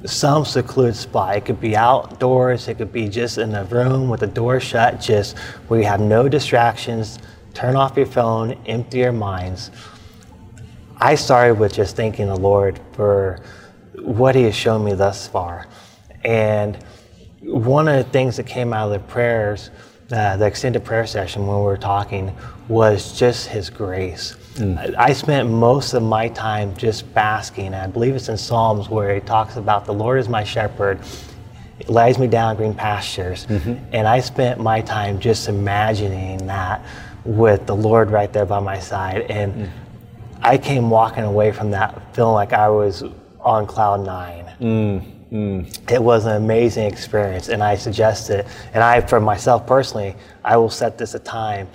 some 0.05 0.45
secluded 0.45 0.95
spot. 0.95 1.35
It 1.35 1.45
could 1.45 1.59
be 1.59 1.75
outdoors, 1.75 2.67
it 2.67 2.75
could 2.75 2.91
be 2.91 3.09
just 3.09 3.37
in 3.37 3.53
a 3.53 3.65
room 3.65 4.09
with 4.09 4.21
the 4.21 4.27
door 4.27 4.59
shut, 4.59 5.01
just 5.01 5.37
where 5.67 5.79
you 5.79 5.85
have 5.85 5.99
no 5.99 6.29
distractions. 6.29 7.19
Turn 7.53 7.75
off 7.75 7.97
your 7.97 8.05
phone, 8.05 8.53
empty 8.65 8.99
your 8.99 9.11
minds. 9.11 9.71
I 10.97 11.15
started 11.15 11.55
with 11.55 11.73
just 11.73 11.95
thanking 11.95 12.27
the 12.27 12.37
Lord 12.37 12.79
for 12.93 13.41
what 13.99 14.35
He 14.35 14.43
has 14.43 14.55
shown 14.55 14.83
me 14.85 14.93
thus 14.93 15.27
far. 15.27 15.67
And 16.23 16.77
one 17.41 17.87
of 17.87 17.97
the 17.97 18.09
things 18.11 18.37
that 18.37 18.45
came 18.45 18.73
out 18.73 18.91
of 18.91 18.93
the 18.93 19.07
prayers, 19.07 19.69
uh, 20.11 20.37
the 20.37 20.45
extended 20.45 20.85
prayer 20.85 21.05
session 21.05 21.45
when 21.45 21.57
we 21.57 21.63
were 21.63 21.77
talking, 21.77 22.35
was 22.69 23.17
just 23.17 23.47
His 23.47 23.69
grace. 23.69 24.35
I 24.59 24.93
I 24.97 25.13
spent 25.13 25.49
most 25.49 25.93
of 25.93 26.03
my 26.03 26.29
time 26.29 26.75
just 26.77 27.13
basking. 27.13 27.73
I 27.73 27.87
believe 27.87 28.15
it's 28.15 28.29
in 28.29 28.37
Psalms 28.37 28.89
where 28.89 29.13
He 29.15 29.21
talks 29.21 29.57
about 29.57 29.85
the 29.85 29.93
Lord 29.93 30.19
is 30.19 30.29
my 30.29 30.43
shepherd. 30.43 30.99
It 31.79 31.89
lays 31.89 32.17
me 32.17 32.27
down 32.27 32.55
green 32.55 32.73
pastures. 32.73 33.45
Mm-hmm. 33.47 33.75
And 33.93 34.07
I 34.07 34.21
spent 34.21 34.59
my 34.59 34.81
time 34.81 35.19
just 35.19 35.49
imagining 35.49 36.45
that 36.47 36.81
with 37.25 37.65
the 37.65 37.75
Lord 37.75 38.11
right 38.11 38.31
there 38.31 38.45
by 38.45 38.59
my 38.59 38.79
side. 38.79 39.23
And 39.29 39.53
mm. 39.53 39.69
I 40.41 40.57
came 40.57 40.89
walking 40.89 41.23
away 41.23 41.51
from 41.51 41.71
that 41.71 42.15
feeling 42.15 42.33
like 42.33 42.53
I 42.53 42.69
was 42.69 43.03
on 43.39 43.65
cloud 43.65 44.05
nine. 44.05 44.45
Mm, 44.59 45.31
mm. 45.31 45.91
It 45.91 46.01
was 46.01 46.25
an 46.25 46.35
amazing 46.35 46.85
experience, 46.85 47.49
and 47.49 47.63
I 47.63 47.75
suggest 47.75 48.29
it. 48.29 48.45
And 48.73 48.83
I, 48.83 49.01
for 49.01 49.19
myself 49.19 49.65
personally, 49.67 50.15
I 50.43 50.57
will 50.57 50.69
set 50.69 50.97
this 50.97 51.13
a 51.15 51.19
time, 51.19 51.67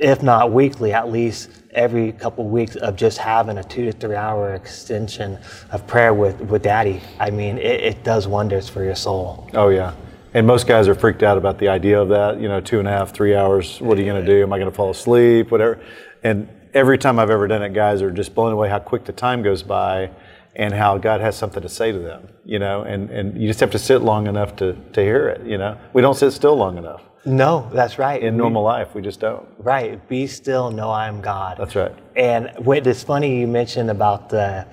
if 0.00 0.22
not 0.22 0.52
weekly, 0.52 0.92
at 0.92 1.10
least 1.10 1.50
every 1.72 2.12
couple 2.12 2.44
of 2.44 2.50
weeks, 2.50 2.76
of 2.76 2.96
just 2.96 3.18
having 3.18 3.58
a 3.58 3.64
two 3.64 3.84
to 3.84 3.92
three 3.92 4.16
hour 4.16 4.54
extension 4.54 5.38
of 5.70 5.86
prayer 5.86 6.14
with, 6.14 6.40
with 6.40 6.62
Daddy. 6.62 7.00
I 7.18 7.30
mean, 7.30 7.58
it, 7.58 7.80
it 7.80 8.04
does 8.04 8.26
wonders 8.26 8.68
for 8.68 8.82
your 8.82 8.96
soul. 8.96 9.48
Oh 9.54 9.68
yeah. 9.68 9.94
And 10.32 10.46
most 10.46 10.66
guys 10.66 10.86
are 10.88 10.94
freaked 10.94 11.22
out 11.22 11.36
about 11.36 11.58
the 11.58 11.68
idea 11.68 12.00
of 12.00 12.08
that. 12.10 12.40
You 12.40 12.48
know, 12.48 12.60
two 12.60 12.78
and 12.78 12.88
a 12.88 12.90
half, 12.90 13.12
three 13.12 13.34
hours. 13.34 13.80
What 13.80 13.98
are 13.98 14.00
you 14.00 14.06
going 14.06 14.24
to 14.24 14.32
do? 14.32 14.42
Am 14.42 14.52
I 14.52 14.58
going 14.58 14.70
to 14.70 14.76
fall 14.76 14.90
asleep? 14.90 15.50
Whatever. 15.50 15.80
And 16.22 16.48
every 16.72 16.98
time 16.98 17.18
I've 17.18 17.30
ever 17.30 17.48
done 17.48 17.62
it, 17.62 17.72
guys 17.72 18.00
are 18.00 18.10
just 18.10 18.34
blown 18.34 18.52
away 18.52 18.68
how 18.68 18.78
quick 18.78 19.04
the 19.04 19.12
time 19.12 19.42
goes 19.42 19.62
by, 19.62 20.10
and 20.56 20.74
how 20.74 20.98
God 20.98 21.20
has 21.20 21.36
something 21.36 21.62
to 21.62 21.68
say 21.68 21.92
to 21.92 21.98
them. 21.98 22.28
You 22.44 22.58
know, 22.58 22.82
and 22.82 23.10
and 23.10 23.40
you 23.40 23.46
just 23.48 23.60
have 23.60 23.70
to 23.70 23.78
sit 23.78 24.02
long 24.02 24.26
enough 24.26 24.56
to 24.56 24.72
to 24.92 25.00
hear 25.02 25.28
it. 25.28 25.46
You 25.46 25.58
know, 25.58 25.76
we 25.92 26.02
don't 26.02 26.14
sit 26.16 26.32
still 26.32 26.56
long 26.56 26.78
enough 26.78 27.02
No, 27.24 27.68
that's 27.72 27.98
right. 27.98 28.20
in 28.22 28.34
We- 28.34 28.38
normal 28.38 28.62
life. 28.62 28.94
We 28.94 29.02
just 29.02 29.20
don't. 29.20 29.46
Right. 29.58 30.06
Be 30.08 30.26
still, 30.26 30.70
know 30.70 30.90
I 30.90 31.06
am 31.08 31.20
God. 31.20 31.56
That's 31.58 31.76
right. 31.76 31.94
And 32.16 32.50
what 32.58 32.86
it's 32.86 33.02
funny 33.02 33.38
you 33.40 33.46
mentioned 33.46 33.90
about 33.90 34.28
the 34.30 34.66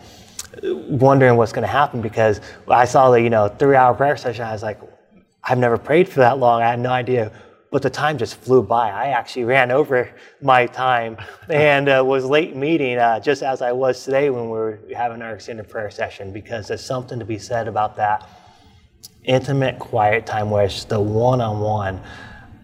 wondering 0.89 1.35
what's 1.37 1.51
going 1.51 1.67
to 1.67 1.71
happen 1.81 2.01
because 2.01 2.41
I 2.67 2.85
saw 2.85 3.11
the 3.11 3.21
you 3.21 3.29
know 3.29 3.47
three 3.47 3.75
hour 3.75 3.93
prayer 3.93 4.17
session. 4.17 4.45
I 4.45 4.53
was 4.53 4.63
like, 4.63 4.79
I've 5.43 5.59
never 5.59 5.77
prayed 5.77 6.09
for 6.09 6.19
that 6.21 6.39
long. 6.39 6.61
I 6.61 6.69
had 6.71 6.79
no 6.79 6.89
idea. 6.89 7.31
But 7.69 7.81
the 7.81 7.89
time 7.89 8.17
just 8.17 8.37
flew 8.37 8.63
by. 8.63 8.91
I 8.91 9.07
actually 9.07 9.43
ran 9.43 9.71
over 9.71 10.09
my 10.41 10.67
time 10.67 11.17
and 11.49 11.89
uh, 11.89 12.01
was 12.05 12.23
late 12.23 12.55
meeting 12.55 12.97
uh, 12.97 13.19
just 13.19 13.43
as 13.43 13.61
I 13.61 13.73
was 13.73 14.03
today 14.05 14.29
when 14.29 14.45
we 14.45 14.51
were 14.51 14.79
having 14.95 15.21
our 15.21 15.35
extended 15.35 15.67
prayer 15.67 15.91
session 15.91 16.31
because 16.31 16.69
there's 16.69 16.85
something 16.85 17.19
to 17.19 17.25
be 17.25 17.37
said 17.37 17.67
about 17.67 17.97
that 17.97 18.29
intimate, 19.25 19.79
quiet 19.79 20.25
time 20.25 20.49
where 20.49 20.65
it's 20.65 20.85
the 20.85 20.99
one-on-one. 20.99 22.01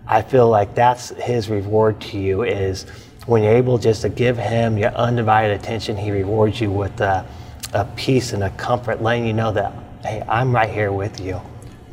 I 0.08 0.22
feel 0.22 0.50
like 0.50 0.74
that's 0.74 1.10
his 1.10 1.50
reward 1.50 2.00
to 2.02 2.18
you 2.18 2.44
is 2.44 2.86
when 3.26 3.44
you're 3.44 3.56
able 3.56 3.78
just 3.78 4.02
to 4.02 4.10
give 4.10 4.38
him 4.38 4.78
your 4.78 4.92
undivided 4.92 5.60
attention, 5.60 5.96
he 5.98 6.12
rewards 6.12 6.60
you 6.60 6.72
with 6.72 7.00
a, 7.02 7.26
a 7.74 7.86
peace 7.96 8.34
and 8.34 8.44
a 8.44 8.50
comfort, 8.52 9.02
letting 9.02 9.26
you 9.26 9.34
know 9.34 9.52
that, 9.52 9.74
hey, 10.04 10.24
I'm 10.28 10.54
right 10.54 10.70
here 10.70 10.92
with 10.92 11.20
you. 11.20 11.42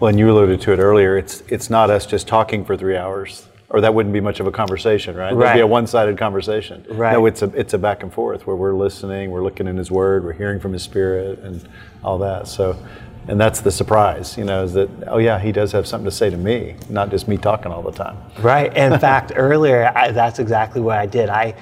Well, 0.00 0.08
and 0.08 0.18
you 0.18 0.30
alluded 0.30 0.62
to 0.62 0.72
it 0.72 0.78
earlier. 0.78 1.18
It's 1.18 1.42
it's 1.48 1.68
not 1.68 1.90
us 1.90 2.06
just 2.06 2.26
talking 2.26 2.64
for 2.64 2.74
three 2.74 2.96
hours, 2.96 3.46
or 3.68 3.82
that 3.82 3.92
wouldn't 3.92 4.14
be 4.14 4.20
much 4.20 4.40
of 4.40 4.46
a 4.46 4.50
conversation, 4.50 5.14
right? 5.14 5.36
That'd 5.36 5.58
be 5.58 5.60
a 5.60 5.66
one-sided 5.66 6.16
conversation. 6.16 6.86
Right. 6.88 7.12
No, 7.12 7.26
it's 7.26 7.42
a 7.42 7.52
it's 7.54 7.74
a 7.74 7.78
back 7.78 8.02
and 8.02 8.10
forth 8.10 8.46
where 8.46 8.56
we're 8.56 8.74
listening, 8.74 9.30
we're 9.30 9.42
looking 9.42 9.66
in 9.66 9.76
His 9.76 9.90
Word, 9.90 10.24
we're 10.24 10.32
hearing 10.32 10.58
from 10.58 10.72
His 10.72 10.82
Spirit, 10.82 11.40
and 11.40 11.68
all 12.02 12.16
that. 12.16 12.48
So, 12.48 12.82
and 13.28 13.38
that's 13.38 13.60
the 13.60 13.70
surprise, 13.70 14.38
you 14.38 14.44
know, 14.44 14.64
is 14.64 14.72
that 14.72 14.88
oh 15.06 15.18
yeah, 15.18 15.38
He 15.38 15.52
does 15.52 15.70
have 15.72 15.86
something 15.86 16.06
to 16.06 16.16
say 16.16 16.30
to 16.30 16.36
me, 16.38 16.76
not 16.88 17.10
just 17.10 17.28
me 17.28 17.36
talking 17.36 17.70
all 17.70 17.82
the 17.82 17.92
time. 17.92 18.16
Right. 18.38 18.74
In 18.74 18.98
fact, 19.06 19.32
earlier, 19.36 19.92
I, 19.94 20.12
that's 20.12 20.38
exactly 20.38 20.80
what 20.80 20.96
I 20.96 21.04
did. 21.04 21.28
I 21.28 21.54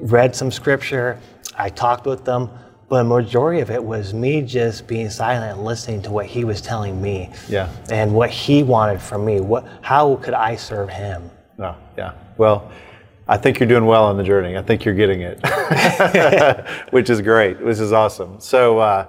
read 0.00 0.34
some 0.34 0.50
scripture, 0.50 1.16
I 1.56 1.68
talked 1.68 2.06
with 2.06 2.24
them, 2.24 2.50
but 2.92 3.00
a 3.00 3.04
majority 3.04 3.62
of 3.62 3.70
it 3.70 3.82
was 3.82 4.12
me 4.12 4.42
just 4.42 4.86
being 4.86 5.08
silent 5.08 5.56
and 5.56 5.64
listening 5.64 6.02
to 6.02 6.10
what 6.10 6.26
he 6.26 6.44
was 6.44 6.60
telling 6.60 7.00
me. 7.00 7.30
Yeah. 7.48 7.70
And 7.90 8.12
what 8.12 8.28
he 8.28 8.62
wanted 8.62 9.00
from 9.00 9.24
me. 9.24 9.40
What, 9.40 9.66
how 9.80 10.16
could 10.16 10.34
I 10.34 10.56
serve 10.56 10.90
him? 10.90 11.30
Oh, 11.58 11.74
yeah. 11.96 12.12
Well, 12.36 12.70
I 13.26 13.38
think 13.38 13.58
you're 13.58 13.66
doing 13.66 13.86
well 13.86 14.04
on 14.04 14.18
the 14.18 14.22
journey. 14.22 14.58
I 14.58 14.62
think 14.62 14.84
you're 14.84 14.94
getting 14.94 15.22
it, 15.22 15.40
which 16.90 17.08
is 17.08 17.22
great. 17.22 17.64
This 17.64 17.80
is 17.80 17.94
awesome. 17.94 18.40
So, 18.40 18.78
uh, 18.80 19.06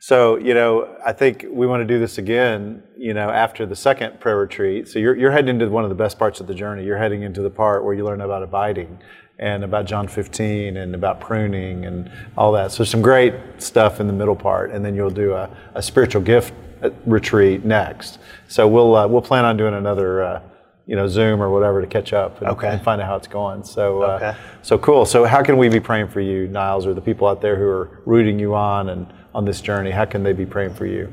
So, 0.00 0.36
you 0.36 0.54
know, 0.54 0.96
I 1.06 1.12
think 1.12 1.44
we 1.48 1.68
want 1.68 1.82
to 1.82 1.86
do 1.86 2.00
this 2.00 2.16
again, 2.18 2.82
you 2.96 3.12
know, 3.12 3.28
after 3.28 3.64
the 3.64 3.76
second 3.76 4.18
prayer 4.18 4.38
retreat. 4.38 4.88
So 4.88 4.98
you're, 4.98 5.14
you're 5.14 5.30
heading 5.30 5.50
into 5.50 5.68
one 5.68 5.84
of 5.84 5.90
the 5.90 5.94
best 5.94 6.18
parts 6.18 6.40
of 6.40 6.48
the 6.48 6.54
journey. 6.54 6.84
You're 6.84 6.98
heading 6.98 7.22
into 7.22 7.42
the 7.42 7.50
part 7.50 7.84
where 7.84 7.94
you 7.94 8.04
learn 8.04 8.22
about 8.22 8.42
abiding 8.42 8.98
and 9.40 9.64
about 9.64 9.86
John 9.86 10.06
15 10.06 10.76
and 10.76 10.94
about 10.94 11.18
pruning 11.18 11.86
and 11.86 12.10
all 12.36 12.52
that. 12.52 12.72
So 12.72 12.84
some 12.84 13.00
great 13.00 13.34
stuff 13.58 13.98
in 13.98 14.06
the 14.06 14.12
middle 14.12 14.36
part. 14.36 14.70
And 14.70 14.84
then 14.84 14.94
you'll 14.94 15.08
do 15.10 15.32
a, 15.32 15.50
a 15.74 15.82
spiritual 15.82 16.20
gift 16.20 16.52
uh, 16.82 16.90
retreat 17.06 17.64
next. 17.64 18.18
So 18.48 18.68
we'll, 18.68 18.94
uh, 18.94 19.08
we'll 19.08 19.22
plan 19.22 19.46
on 19.46 19.56
doing 19.56 19.72
another, 19.72 20.22
uh, 20.22 20.42
you 20.86 20.94
know, 20.94 21.08
Zoom 21.08 21.42
or 21.42 21.48
whatever 21.50 21.80
to 21.80 21.86
catch 21.86 22.12
up 22.12 22.38
and, 22.42 22.50
Okay. 22.50 22.68
and 22.68 22.82
find 22.82 23.00
out 23.00 23.06
how 23.06 23.16
it's 23.16 23.28
going. 23.28 23.64
So, 23.64 24.02
uh, 24.02 24.34
so 24.60 24.76
cool. 24.76 25.06
So 25.06 25.24
how 25.24 25.42
can 25.42 25.56
we 25.56 25.70
be 25.70 25.80
praying 25.80 26.08
for 26.08 26.20
you, 26.20 26.46
Niles, 26.48 26.86
or 26.86 26.92
the 26.92 27.00
people 27.00 27.26
out 27.26 27.40
there 27.40 27.56
who 27.56 27.66
are 27.66 28.02
rooting 28.04 28.38
you 28.38 28.54
on 28.54 28.90
and 28.90 29.06
on 29.34 29.46
this 29.46 29.62
journey? 29.62 29.90
How 29.90 30.04
can 30.04 30.22
they 30.22 30.34
be 30.34 30.44
praying 30.44 30.74
for 30.74 30.84
you? 30.84 31.10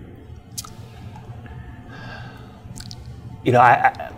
You 3.45 3.53
know, 3.53 3.61
I, 3.61 3.71
I, 3.95 4.11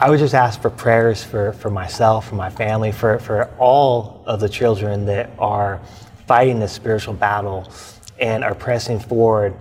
I 0.00 0.08
would 0.08 0.18
just 0.18 0.34
ask 0.34 0.62
for 0.62 0.70
prayers 0.70 1.22
for, 1.22 1.52
for 1.52 1.68
myself, 1.68 2.30
for 2.30 2.34
my 2.34 2.48
family, 2.48 2.90
for, 2.90 3.18
for 3.18 3.50
all 3.58 4.22
of 4.24 4.40
the 4.40 4.48
children 4.48 5.04
that 5.04 5.28
are 5.38 5.78
fighting 6.26 6.58
this 6.58 6.72
spiritual 6.72 7.12
battle 7.12 7.70
and 8.18 8.42
are 8.42 8.54
pressing 8.54 8.98
forward 8.98 9.54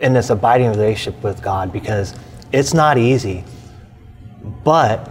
in 0.00 0.12
this 0.12 0.30
abiding 0.30 0.70
relationship 0.70 1.22
with 1.22 1.40
God 1.40 1.72
because 1.72 2.16
it's 2.50 2.74
not 2.74 2.98
easy, 2.98 3.44
but 4.64 5.08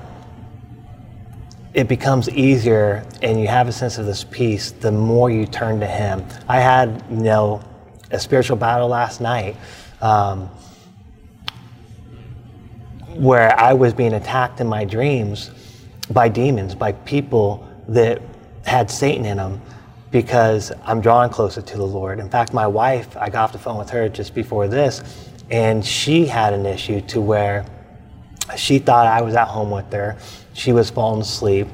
it 1.74 1.88
becomes 1.88 2.30
easier 2.30 3.06
and 3.22 3.40
you 3.40 3.48
have 3.48 3.70
a 3.70 3.72
sense 3.72 3.98
of 3.98 4.06
this 4.06 4.26
peace 4.26 4.72
the 4.72 4.92
more 4.92 5.30
you 5.30 5.46
turn 5.46 5.80
to 5.80 5.88
Him. 5.88 6.26
I 6.50 6.60
had, 6.60 7.02
you 7.10 7.16
know, 7.16 7.62
a 8.12 8.20
spiritual 8.20 8.58
battle 8.58 8.90
last 8.90 9.22
night. 9.22 9.56
Um, 10.02 10.50
where 13.18 13.58
I 13.60 13.74
was 13.74 13.94
being 13.94 14.14
attacked 14.14 14.60
in 14.60 14.68
my 14.68 14.86
dreams 14.86 15.52
by 16.12 16.30
demons, 16.30 16.76
by 16.76 16.92
people 16.92 17.68
that 17.88 18.22
had 18.66 18.92
Satan 18.92 19.26
in 19.26 19.38
them 19.38 19.62
because 20.12 20.72
I'm 20.86 21.02
drawing 21.02 21.30
closer 21.30 21.62
to 21.62 21.78
the 21.78 21.86
Lord. 21.86 22.20
In 22.20 22.30
fact, 22.30 22.54
my 22.54 22.68
wife, 22.68 23.16
I 23.18 23.30
got 23.30 23.46
off 23.46 23.52
the 23.52 23.60
phone 23.60 23.78
with 23.78 23.90
her 23.90 24.08
just 24.08 24.34
before 24.34 24.68
this, 24.68 25.30
and 25.50 25.86
she 25.86 26.26
had 26.26 26.54
an 26.54 26.66
issue 26.66 27.02
to 27.02 27.22
where 27.22 27.66
she 28.56 28.80
thought 28.80 29.06
I 29.08 29.22
was 29.22 29.36
at 29.36 29.48
home 29.48 29.72
with 29.72 29.92
her. 29.92 30.18
She 30.54 30.72
was 30.72 30.90
falling 30.90 31.22
asleep, 31.22 31.68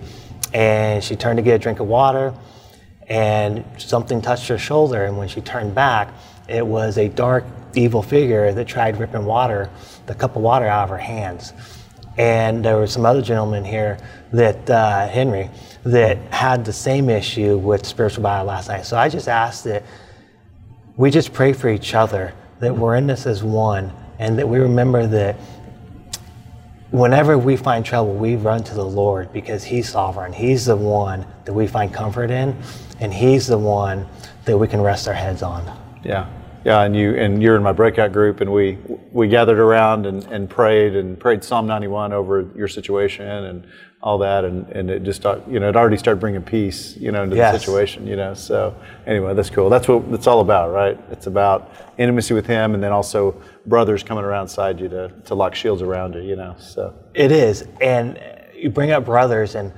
and 0.53 1.03
she 1.03 1.15
turned 1.15 1.37
to 1.37 1.43
get 1.43 1.55
a 1.55 1.59
drink 1.59 1.79
of 1.79 1.87
water, 1.87 2.33
and 3.07 3.63
something 3.77 4.21
touched 4.21 4.47
her 4.47 4.57
shoulder. 4.57 5.05
And 5.05 5.17
when 5.17 5.27
she 5.27 5.41
turned 5.41 5.75
back, 5.75 6.09
it 6.47 6.65
was 6.65 6.97
a 6.97 7.09
dark, 7.09 7.45
evil 7.75 8.01
figure 8.01 8.51
that 8.51 8.67
tried 8.67 8.97
ripping 8.97 9.25
water, 9.25 9.69
the 10.05 10.15
cup 10.15 10.35
of 10.35 10.41
water 10.41 10.65
out 10.65 10.85
of 10.85 10.89
her 10.89 10.97
hands. 10.97 11.53
And 12.17 12.63
there 12.63 12.77
were 12.77 12.87
some 12.87 13.05
other 13.05 13.21
gentlemen 13.21 13.65
here 13.65 13.97
that, 14.31 14.69
uh, 14.69 15.07
Henry, 15.07 15.49
that 15.83 16.17
had 16.31 16.65
the 16.65 16.73
same 16.73 17.09
issue 17.09 17.57
with 17.57 17.85
spiritual 17.85 18.23
battle 18.23 18.47
last 18.47 18.69
night. 18.69 18.85
So 18.85 18.97
I 18.97 19.09
just 19.09 19.27
asked 19.27 19.63
that 19.63 19.83
we 20.95 21.09
just 21.09 21.33
pray 21.33 21.53
for 21.53 21.69
each 21.69 21.95
other, 21.95 22.33
that 22.59 22.75
we're 22.75 22.95
in 22.95 23.07
this 23.07 23.25
as 23.25 23.43
one, 23.43 23.91
and 24.19 24.37
that 24.37 24.47
we 24.47 24.59
remember 24.59 25.07
that 25.07 25.35
whenever 26.91 27.37
we 27.37 27.57
find 27.57 27.83
trouble, 27.83 28.13
we 28.13 28.35
run 28.35 28.63
to 28.63 28.75
the 28.75 28.85
Lord 28.85 29.33
because 29.33 29.63
He's 29.63 29.89
sovereign. 29.89 30.31
He's 30.31 30.65
the 30.65 30.75
one 30.75 31.25
that 31.45 31.53
we 31.53 31.65
find 31.65 31.91
comfort 31.91 32.29
in, 32.29 32.55
and 32.99 33.11
He's 33.11 33.47
the 33.47 33.57
one 33.57 34.07
that 34.45 34.57
we 34.57 34.67
can 34.67 34.81
rest 34.81 35.07
our 35.07 35.13
heads 35.13 35.41
on. 35.41 35.65
Yeah, 36.03 36.29
yeah, 36.63 36.81
and 36.83 36.95
you 36.95 37.15
and 37.15 37.41
you're 37.41 37.55
in 37.55 37.63
my 37.63 37.71
breakout 37.73 38.11
group, 38.13 38.41
and 38.41 38.51
we 38.51 38.77
we 39.11 39.27
gathered 39.27 39.59
around 39.59 40.05
and, 40.05 40.23
and 40.31 40.49
prayed 40.49 40.95
and 40.95 41.19
prayed 41.19 41.43
Psalm 41.43 41.67
91 41.67 42.13
over 42.13 42.49
your 42.55 42.67
situation 42.67 43.27
and 43.27 43.67
all 44.01 44.17
that, 44.17 44.43
and, 44.43 44.67
and 44.69 44.91
it 44.91 45.03
just 45.03 45.21
start, 45.21 45.41
you 45.47 45.59
know 45.61 45.69
it 45.69 45.75
already 45.77 45.95
started 45.97 46.19
bringing 46.19 46.41
peace, 46.41 46.97
you 46.97 47.09
know, 47.11 47.23
into 47.23 47.37
Yes. 47.37 47.53
the 47.53 47.59
situation, 47.59 48.05
you 48.05 48.17
know. 48.17 48.33
So 48.33 48.75
anyway, 49.05 49.33
that's 49.33 49.49
cool. 49.49 49.69
That's 49.69 49.87
what 49.87 50.03
it's 50.13 50.27
all 50.27 50.41
about, 50.41 50.71
right? 50.73 50.99
It's 51.09 51.27
about 51.27 51.71
intimacy 51.97 52.33
with 52.33 52.45
Him, 52.45 52.73
and 52.73 52.83
then 52.83 52.91
also 52.91 53.41
brothers 53.65 54.03
coming 54.03 54.25
around 54.25 54.47
side 54.49 54.79
you 54.79 54.89
to 54.89 55.09
to 55.25 55.35
lock 55.35 55.55
shields 55.55 55.81
around 55.81 56.15
you, 56.15 56.21
you 56.21 56.35
know. 56.35 56.55
So 56.59 56.93
It 57.13 57.31
is. 57.31 57.65
And 57.81 58.19
you 58.55 58.69
bring 58.69 58.91
up 58.91 59.05
brothers, 59.05 59.55
and 59.55 59.71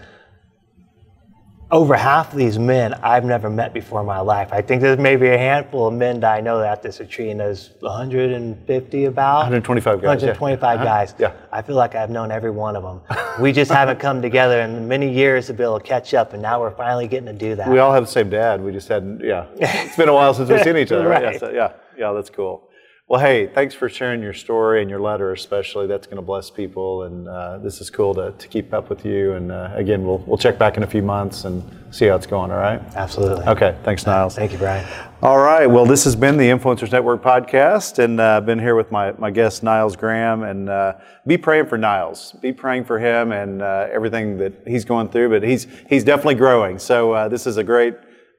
over 1.71 1.95
half 1.95 2.31
of 2.31 2.37
these 2.37 2.59
men 2.59 2.93
I've 2.95 3.25
never 3.25 3.49
met 3.49 3.73
before 3.73 3.99
in 4.01 4.05
my 4.05 4.19
life. 4.19 4.49
I 4.53 4.61
think 4.61 4.81
there's 4.81 4.99
maybe 4.99 5.27
a 5.29 5.37
handful 5.37 5.87
of 5.87 5.93
men 5.95 6.19
that 6.19 6.31
I 6.33 6.39
know 6.41 6.61
at 6.63 6.83
this 6.83 6.99
retreat, 6.99 7.29
and 7.31 7.39
there's 7.39 7.71
150 7.79 9.05
about. 9.05 9.37
125 9.39 10.01
guys, 10.01 10.21
yeah. 10.21 10.27
125 10.29 10.75
Uh-huh. 10.75 10.83
guys. 10.85 11.15
Yeah. 11.17 11.31
I 11.51 11.61
feel 11.61 11.75
like 11.75 11.95
I've 11.95 12.09
known 12.11 12.31
every 12.31 12.51
one 12.51 12.75
of 12.75 12.83
them. 12.83 13.01
we 13.41 13.51
just 13.51 13.71
haven't 13.71 13.99
come 13.99 14.21
together 14.21 14.61
in 14.61 14.87
many 14.87 15.11
years 15.11 15.47
to 15.47 15.53
be 15.53 15.63
able 15.63 15.79
to 15.79 15.85
catch 15.85 16.13
up, 16.13 16.33
and 16.33 16.41
now 16.41 16.61
we're 16.61 16.71
finally 16.75 17.07
getting 17.07 17.25
to 17.27 17.33
do 17.33 17.55
that. 17.55 17.67
we 17.69 17.79
all 17.79 17.91
have 17.93 18.05
the 18.05 18.11
same 18.11 18.29
dad. 18.29 18.61
We 18.63 18.71
just 18.71 18.87
hadn't. 18.87 19.21
Yeah, 19.23 19.45
it's 19.55 19.97
been 19.97 20.09
a 20.09 20.13
while 20.13 20.33
since 20.33 20.49
we've 20.49 20.61
seen 20.61 20.77
each 20.77 20.91
other, 20.91 21.07
right? 21.07 21.23
Yeah, 21.33 21.37
so, 21.39 21.49
yeah, 21.49 21.71
yeah. 21.97 22.11
That's 22.13 22.29
cool. 22.29 22.61
Well, 23.07 23.21
hey, 23.21 23.45
thanks 23.45 23.75
for 23.75 23.87
sharing 23.87 24.23
your 24.23 24.33
story 24.33 24.81
and 24.81 24.89
your 24.89 24.99
letter, 24.99 25.31
especially. 25.31 25.85
That's 25.85 26.07
going 26.07 26.15
to 26.15 26.23
bless 26.23 26.49
people, 26.49 27.03
and 27.03 27.27
uh, 27.27 27.59
this 27.59 27.79
is 27.79 27.91
cool 27.91 28.15
to, 28.15 28.31
to 28.31 28.47
keep 28.47 28.73
up 28.73 28.89
with 28.89 29.05
you. 29.05 29.33
And 29.33 29.51
uh, 29.51 29.69
again, 29.75 30.03
we'll 30.03 30.17
we'll 30.25 30.39
check 30.39 30.57
back 30.57 30.75
in 30.75 30.81
a 30.81 30.87
few 30.87 31.03
months 31.03 31.45
and 31.45 31.61
see 31.91 32.07
how 32.07 32.15
it's 32.15 32.25
going. 32.25 32.49
All 32.49 32.57
right. 32.57 32.81
Absolutely. 32.95 33.45
Okay. 33.45 33.77
Thanks, 33.83 34.07
Niles. 34.07 34.33
Thank 34.33 34.53
you, 34.53 34.57
Brian. 34.57 34.83
All 35.21 35.37
right. 35.37 35.67
Well, 35.67 35.85
this 35.85 36.03
has 36.05 36.15
been 36.15 36.35
the 36.35 36.45
Influencers 36.45 36.91
Network 36.91 37.21
podcast, 37.21 37.99
and 37.99 38.19
uh, 38.19 38.37
I've 38.37 38.47
been 38.47 38.57
here 38.57 38.73
with 38.73 38.91
my, 38.91 39.11
my 39.19 39.29
guest, 39.29 39.61
Niles 39.61 39.95
Graham. 39.95 40.41
And 40.41 40.67
uh, 40.67 40.93
be 41.27 41.37
praying 41.37 41.67
for 41.67 41.77
Niles. 41.77 42.31
Be 42.41 42.51
praying 42.51 42.85
for 42.85 42.97
him 42.97 43.31
and 43.31 43.61
uh, 43.61 43.87
everything 43.91 44.39
that 44.39 44.63
he's 44.65 44.83
going 44.83 45.09
through. 45.09 45.29
But 45.29 45.43
he's 45.43 45.67
he's 45.87 46.03
definitely 46.03 46.35
growing. 46.35 46.79
So 46.79 47.11
uh, 47.11 47.27
this 47.27 47.45
is 47.45 47.57
a 47.57 47.63
great 47.63 47.93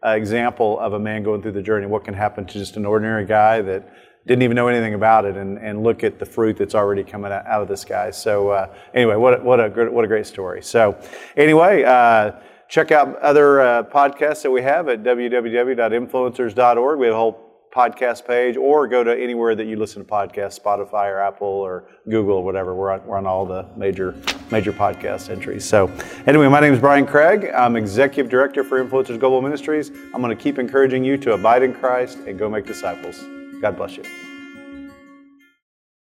uh, 0.04 0.10
example 0.10 0.80
of 0.80 0.92
a 0.92 0.98
man 0.98 1.22
going 1.22 1.40
through 1.40 1.52
the 1.52 1.62
journey. 1.62 1.86
What 1.86 2.04
can 2.04 2.14
happen 2.14 2.44
to 2.46 2.52
just 2.52 2.76
an 2.76 2.84
ordinary 2.84 3.26
guy 3.26 3.62
that 3.62 3.88
didn't 4.26 4.42
even 4.42 4.54
know 4.54 4.68
anything 4.68 4.94
about 4.94 5.24
it, 5.24 5.36
and, 5.36 5.58
and 5.58 5.82
look 5.82 6.04
at 6.04 6.18
the 6.18 6.26
fruit 6.26 6.56
that's 6.56 6.74
already 6.74 7.04
coming 7.04 7.32
out 7.32 7.62
of 7.62 7.68
this 7.68 7.84
guy. 7.84 8.10
So 8.10 8.50
uh, 8.50 8.74
anyway, 8.94 9.16
what 9.16 9.44
what 9.44 9.60
a 9.60 9.90
what 9.90 10.04
a 10.04 10.08
great 10.08 10.26
story. 10.26 10.62
So 10.62 10.98
anyway. 11.36 11.84
Uh, 11.84 12.32
Check 12.68 12.90
out 12.90 13.16
other 13.20 13.60
uh, 13.60 13.84
podcasts 13.84 14.42
that 14.42 14.50
we 14.50 14.60
have 14.62 14.88
at 14.88 15.04
www.influencers.org. 15.04 16.98
We 16.98 17.06
have 17.06 17.14
a 17.14 17.16
whole 17.16 17.46
podcast 17.72 18.26
page, 18.26 18.56
or 18.56 18.88
go 18.88 19.04
to 19.04 19.14
anywhere 19.14 19.54
that 19.54 19.66
you 19.66 19.76
listen 19.76 20.04
to 20.04 20.10
podcasts, 20.10 20.58
Spotify 20.58 21.10
or 21.10 21.20
Apple 21.20 21.46
or 21.46 21.84
Google 22.08 22.38
or 22.38 22.44
whatever. 22.44 22.74
We're 22.74 22.90
on, 22.90 23.06
we're 23.06 23.18
on 23.18 23.26
all 23.26 23.44
the 23.44 23.66
major 23.76 24.14
major 24.50 24.72
podcast 24.72 25.28
entries. 25.28 25.64
So, 25.64 25.92
anyway, 26.26 26.48
my 26.48 26.60
name 26.60 26.72
is 26.72 26.80
Brian 26.80 27.06
Craig. 27.06 27.50
I'm 27.54 27.76
Executive 27.76 28.30
Director 28.30 28.64
for 28.64 28.82
Influencers 28.82 29.20
Global 29.20 29.42
Ministries. 29.42 29.90
I'm 30.14 30.22
going 30.22 30.36
to 30.36 30.42
keep 30.42 30.58
encouraging 30.58 31.04
you 31.04 31.18
to 31.18 31.34
abide 31.34 31.62
in 31.62 31.74
Christ 31.74 32.18
and 32.26 32.38
go 32.38 32.48
make 32.48 32.66
disciples. 32.66 33.22
God 33.60 33.76
bless 33.76 33.96
you. 33.96 34.25